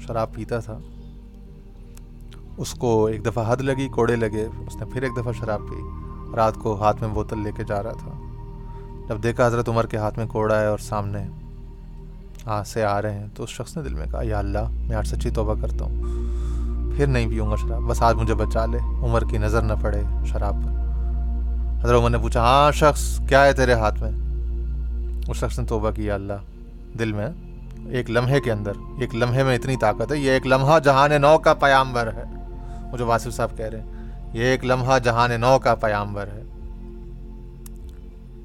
شراب 0.00 0.34
پیتا 0.34 0.58
تھا۔ 0.58 0.78
اس 2.56 2.70
کو 2.70 3.06
ایک 3.06 3.26
دفعہ 3.26 3.52
حد 3.52 3.60
لگی، 3.60 3.88
کوڑے 3.88 4.16
لگے، 4.16 4.48
اس 4.66 4.76
نے 4.76 4.84
پھر 4.84 5.02
ایک 5.02 5.12
دفعہ 5.16 5.32
شراب 5.32 5.60
پی، 5.60 5.76
رات 6.36 6.54
کو 6.54 6.82
ہاتھ 6.82 7.02
میں 7.02 7.08
بوتل 7.08 7.38
لے 7.38 7.52
کے 7.52 7.64
جا 7.64 7.82
رہا 7.82 7.92
تھا۔ 7.92 8.20
جب 9.08 9.22
دیکھا 9.22 9.46
حضرت 9.46 9.68
عمر 9.68 9.86
کے 9.86 9.96
ہاتھ 9.96 10.18
میں 10.18 10.26
کوڑا 10.26 10.60
ہے 10.60 10.66
اور 10.66 10.78
سامنے 10.78 11.22
ہاتھ 12.46 12.68
سے 12.68 12.84
آ 12.84 13.02
رہے 13.02 13.18
ہیں، 13.18 13.26
تو 13.34 13.42
اس 13.42 13.50
شخص 13.50 13.76
نے 13.76 13.82
دل 13.82 13.94
میں 13.94 14.06
کہا، 14.06 14.20
یا 14.22 14.38
اللہ، 14.38 14.70
میں 14.70 14.96
آج 14.96 15.06
سچی 15.06 15.30
توبہ 15.30 15.54
کرتا 15.54 15.84
ہوں۔ 15.84 16.02
پھر 16.96 17.06
نہیں 17.06 17.28
پیوں 17.28 17.50
گا 17.50 17.56
شراب، 17.56 17.82
بس 17.82 18.02
آج 18.02 18.14
مجھے 18.14 18.34
بچا 18.34 18.66
لے، 18.66 18.78
عمر 18.78 19.24
کی 19.24 19.38
نظر 19.38 19.62
نہ 19.62 19.72
پڑے 19.82 20.02
شراب 20.26 20.56
پر۔ 20.64 20.70
حضرت 21.84 22.00
عمر 22.00 22.10
نے 22.10 22.18
پوچھا 22.18 22.40
ہاں 22.40 22.72
شخص، 22.72 23.20
کیا 23.28 23.44
ہے 23.44 23.52
تیرے 23.52 23.72
ہاتھ 23.72 24.02
میں؟ 24.02 24.10
اس 25.28 25.36
شخص 25.36 25.58
نے 25.58 25.66
توبہ 25.66 25.90
کیا 25.90 26.14
اللہ، 26.14 26.32
دل 26.98 27.12
میں 27.12 27.28
ایک 27.86 28.10
لمحے 28.10 28.40
کے 28.40 28.52
اندر، 28.52 28.72
ایک 29.00 29.14
لمحے 29.14 29.44
میں 29.44 29.54
اتنی 29.54 29.76
طاقت 29.76 30.12
ہے، 30.12 30.16
یہ 30.16 30.30
ایک 30.30 30.46
لمحہ 30.46 30.78
جہان 30.78 31.22
نو 31.22 31.38
کا 31.38 31.54
پیامبر 31.54 32.10
ہے۔ 32.12 32.33
وہ 32.94 32.98
جو 32.98 33.06
واسف 33.06 33.32
صاحب 33.32 33.56
کہہ 33.56 33.64
رہے 33.64 33.80
ہیں، 33.80 33.92
یہ 34.32 34.44
ایک 34.44 34.64
لمحہ 34.64 34.98
جہان 34.98 35.40
نو 35.40 35.58
کا 35.58 35.74
پیامبر 35.74 36.26
ہے۔ 36.26 36.42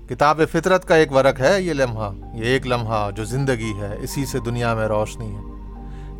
کتاب 0.10 0.42
فطرت 0.52 0.88
کا 0.88 0.96
ایک 0.96 1.12
ورق 1.12 1.40
ہے 1.40 1.62
یہ 1.62 1.74
لمحہ، 1.74 2.38
یہ 2.38 2.46
ایک 2.46 2.68
لمحہ 2.68 3.12
جو 3.12 3.26
زندگی 3.26 3.74
ہے، 3.82 3.96
اسی 4.02 4.26
سے 4.26 4.40
دنیا 4.40 4.74
میں 4.74 4.88
روشنی 4.88 5.36
ہے۔ 5.36 5.42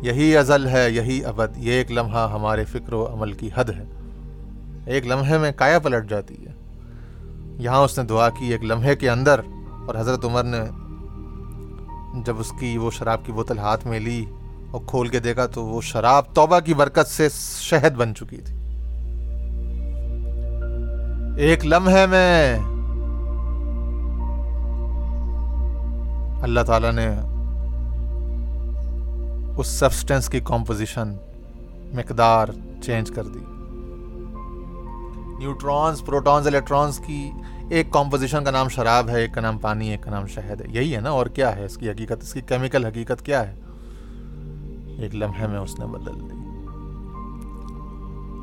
یہی 0.02 0.36
ازل 0.36 0.68
ہے، 0.68 0.90
یہی 0.90 1.24
ابد، 1.24 1.56
یہ 1.56 1.72
ایک 1.72 1.92
لمحہ 1.92 2.30
ہمارے 2.32 2.64
فکر 2.64 2.92
و 2.92 3.06
عمل 3.12 3.32
کی 3.32 3.50
حد 3.54 3.70
ہے۔ 3.70 3.84
ایک 4.86 5.06
لمحے 5.06 5.38
میں 5.38 5.52
کایا 5.56 5.78
پلٹ 5.78 6.10
جاتی 6.10 6.46
ہے۔ 6.46 6.52
یہاں 7.58 7.80
اس 7.80 7.98
نے 7.98 8.04
دعا 8.04 8.28
کی 8.28 8.52
ایک 8.52 8.64
لمحے 8.64 8.96
کے 8.96 9.10
اندر، 9.10 9.40
اور 9.86 9.94
حضرت 9.94 10.24
عمر 10.24 10.44
نے 10.44 10.62
جب 12.24 12.40
اس 12.40 12.52
کی 12.60 12.78
وہ 12.78 12.90
شراب 12.90 13.26
کی 13.26 13.32
بوتل 13.32 13.58
ہاتھ 13.58 13.86
میں 13.86 14.00
لی 14.00 14.24
اور 14.70 14.80
کھول 14.86 15.08
کے 15.08 15.18
دیکھا 15.18 15.46
تو 15.46 15.64
وہ 15.64 15.80
شراب 15.80 16.34
توبہ 16.34 16.60
کی 16.60 16.74
برکت 16.74 17.06
سے 17.06 17.28
شہد 17.60 17.96
بن 17.96 18.14
چکی 18.14 18.36
تھی۔ 18.36 18.56
ایک 21.42 21.66
لمحے 21.66 22.06
میں 22.06 22.58
اللہ 26.42 26.60
تعالی 26.60 26.90
نے 26.92 27.08
اس 29.56 29.66
سبسٹینس 29.66 30.28
کی 30.28 30.40
کمپوزیشن 30.40 31.12
مقدار 31.92 32.48
چینج 32.82 33.10
کر 33.10 33.24
دی۔ 33.24 33.38
نیوٹرانز، 35.38 36.04
پروٹونز، 36.04 36.46
الیکٹرانز 36.46 36.98
کی 36.98 37.30
ایک 37.70 37.90
کمپوزیشن 37.92 38.44
کا 38.44 38.50
نام 38.50 38.68
شراب 38.68 39.08
ہے، 39.08 39.20
ایک 39.20 39.34
کا 39.34 39.40
نام 39.40 39.58
پانی، 39.58 39.90
ایک 39.90 40.02
کا 40.02 40.10
نام 40.10 40.26
شہد 40.26 40.60
ہے۔ 40.60 40.66
یہی 40.68 40.94
ہے 40.94 41.00
نا، 41.00 41.10
اور 41.10 41.26
کیا 41.26 41.56
ہے 41.56 41.64
اس 41.64 41.76
کی 41.76 41.90
حقیقت؟ 41.90 42.22
اس 42.22 42.32
کی 42.32 42.40
کیمیکل 42.40 42.84
حقیقت 42.84 43.24
کیا 43.24 43.48
ہے؟ 43.48 43.54
ایک 44.98 45.14
لمحے 45.14 45.46
میں 45.46 45.58
اس 45.58 45.78
نے 45.78 45.86
بدل 45.86 46.20
دی۔ 46.20 46.34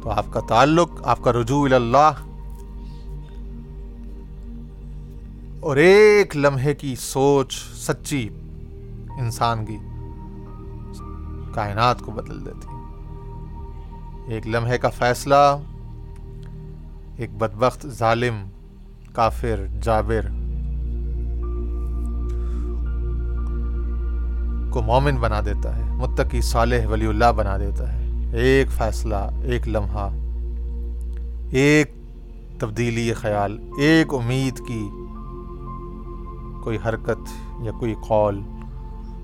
تو 0.03 0.09
آپ 0.09 0.25
کا 0.29 0.39
تعلق، 0.39 0.89
آپ 1.03 1.21
کا 1.21 1.33
رجوع 1.33 1.69
اللہ۔ 1.71 2.11
اور 5.59 5.77
ایک 5.77 6.37
لمحے 6.37 6.75
کی 6.75 6.95
سوچ 6.95 7.53
سچی 7.73 8.29
انسان 9.19 9.65
کی 9.65 9.77
کائنات 11.53 12.01
کو 12.01 12.11
بدل 12.11 12.45
دیتی۔ 12.45 12.67
ایک 14.33 14.47
لمحے 14.47 14.77
کا 14.77 14.89
فیصلہ، 14.89 15.57
ایک 17.17 17.37
بدبخت 17.37 17.87
ظالم، 17.87 18.35
کافر، 19.13 19.65
جابر 19.81 20.36
کو 24.71 24.81
مومن 24.81 25.15
بنا 25.15 25.41
دیتا 25.45 25.75
ہے، 25.75 25.81
متقی 25.83 26.41
صالح 26.41 26.87
ولی 26.87 27.05
اللہ 27.05 27.31
بنا 27.35 27.57
دیتا 27.57 27.93
ہے۔ 27.93 28.07
ایک 28.33 28.71
فیصلہ، 28.71 29.15
ایک 29.43 29.67
لمحہ، 29.67 30.09
ایک 31.51 31.91
تبدیلی 32.59 33.13
خیال، 33.13 33.57
ایک 33.79 34.13
امید 34.13 34.57
کی 34.67 34.89
کوئی 36.63 36.77
حرکت 36.85 37.19
یا 37.61 37.71
کوئی 37.71 37.95
قول 38.07 38.41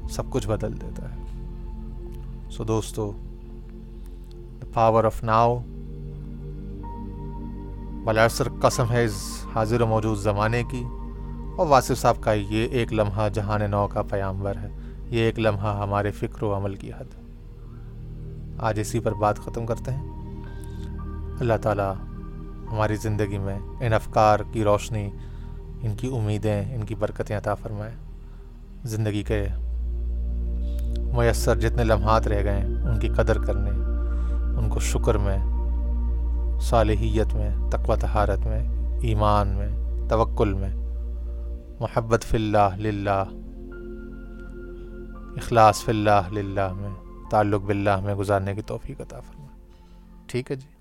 سب 0.10 0.24
کچھ 0.30 0.48
بدل 0.48 0.82
دیتا 0.82 1.16
ہے۔ 1.16 1.18
سو 2.52 2.64
دوستو 2.64 3.12
دا 4.62 4.66
پاور 4.74 5.04
آف 5.04 5.24
ناؤ 5.24 5.60
بلاثر 8.04 8.48
قسم 8.62 8.86
ہے 8.92 9.04
اس 9.04 9.46
حاضر 9.56 9.82
و 9.82 9.88
موجود 9.88 10.18
زمانے 10.18 10.64
کی۔ 10.64 10.84
اور 11.58 11.68
واصف 11.68 11.98
صاحب 11.98 12.22
کا 12.22 12.34
یہ 12.34 12.68
ایک 12.72 12.94
لمحہ 12.94 13.30
جہان 13.30 13.72
نو 13.72 13.88
کا 13.88 14.02
پیامور 14.02 14.56
ہے۔ 14.56 14.68
یہ 15.14 15.20
ایک 15.20 15.40
لمحہ 15.40 15.82
ہمارے 15.82 16.12
فکر 16.12 16.44
و 16.44 16.56
عمل 16.56 16.76
کی 16.76 16.92
حد۔ 16.92 17.14
آج 18.58 18.80
اسی 18.80 19.00
پر 19.00 19.12
بات 19.12 19.40
ختم 19.40 19.66
کرتے 19.66 19.92
ہیں۔ 19.92 20.04
اللہ 21.40 21.54
تعالیٰ 21.62 21.94
ہماری 22.72 22.96
زندگی 22.96 23.38
میں 23.38 23.60
ان 23.80 23.94
افکار 23.94 24.40
کی 24.52 24.64
روشنی، 24.64 25.10
ان 25.82 25.96
کی 25.96 26.08
امیدیں، 26.08 26.76
ان 26.76 26.84
کی 26.84 26.96
برکتیں 26.96 27.38
عطا 27.38 27.56
فرمائیں 27.56 27.96
زندگی 28.84 29.24
کے 29.24 29.48
میسر 31.14 31.60
جتنے 31.60 31.84
لمحات 31.84 32.28
رہ 32.28 32.44
گئے 32.44 32.62
ان 32.62 33.00
کی 33.00 33.08
قدر 33.08 33.38
کرنے، 33.38 33.70
ان 34.60 34.70
کو 34.70 34.80
شکر 34.80 35.18
میں، 35.18 35.38
صالحیت 36.60 37.34
میں، 37.34 37.70
تقوی 37.70 37.96
تہارت 38.00 38.40
میں، 38.40 38.96
ایمان 39.02 39.48
میں، 39.48 39.70
توکل 40.10 40.54
میں، 40.54 40.76
محبت 41.80 42.24
فی 42.24 42.38
اللہ 42.38 42.76
للہ 42.78 43.24
اخلاص 45.38 45.84
فی 45.84 45.92
اللہ 45.92 46.30
للہ 46.32 46.74
میں، 46.74 46.90
تعلق 47.30 47.62
باللہ 47.62 48.00
میں 48.04 48.16
گزارنے 48.16 48.56
کی 48.56 48.62
توفیق 48.62 49.02
عطا 49.02 49.20
فرمائے۔ 49.20 49.50
ٹھیک 50.28 50.52
ہے 50.52 50.56
جی؟ 50.56 50.73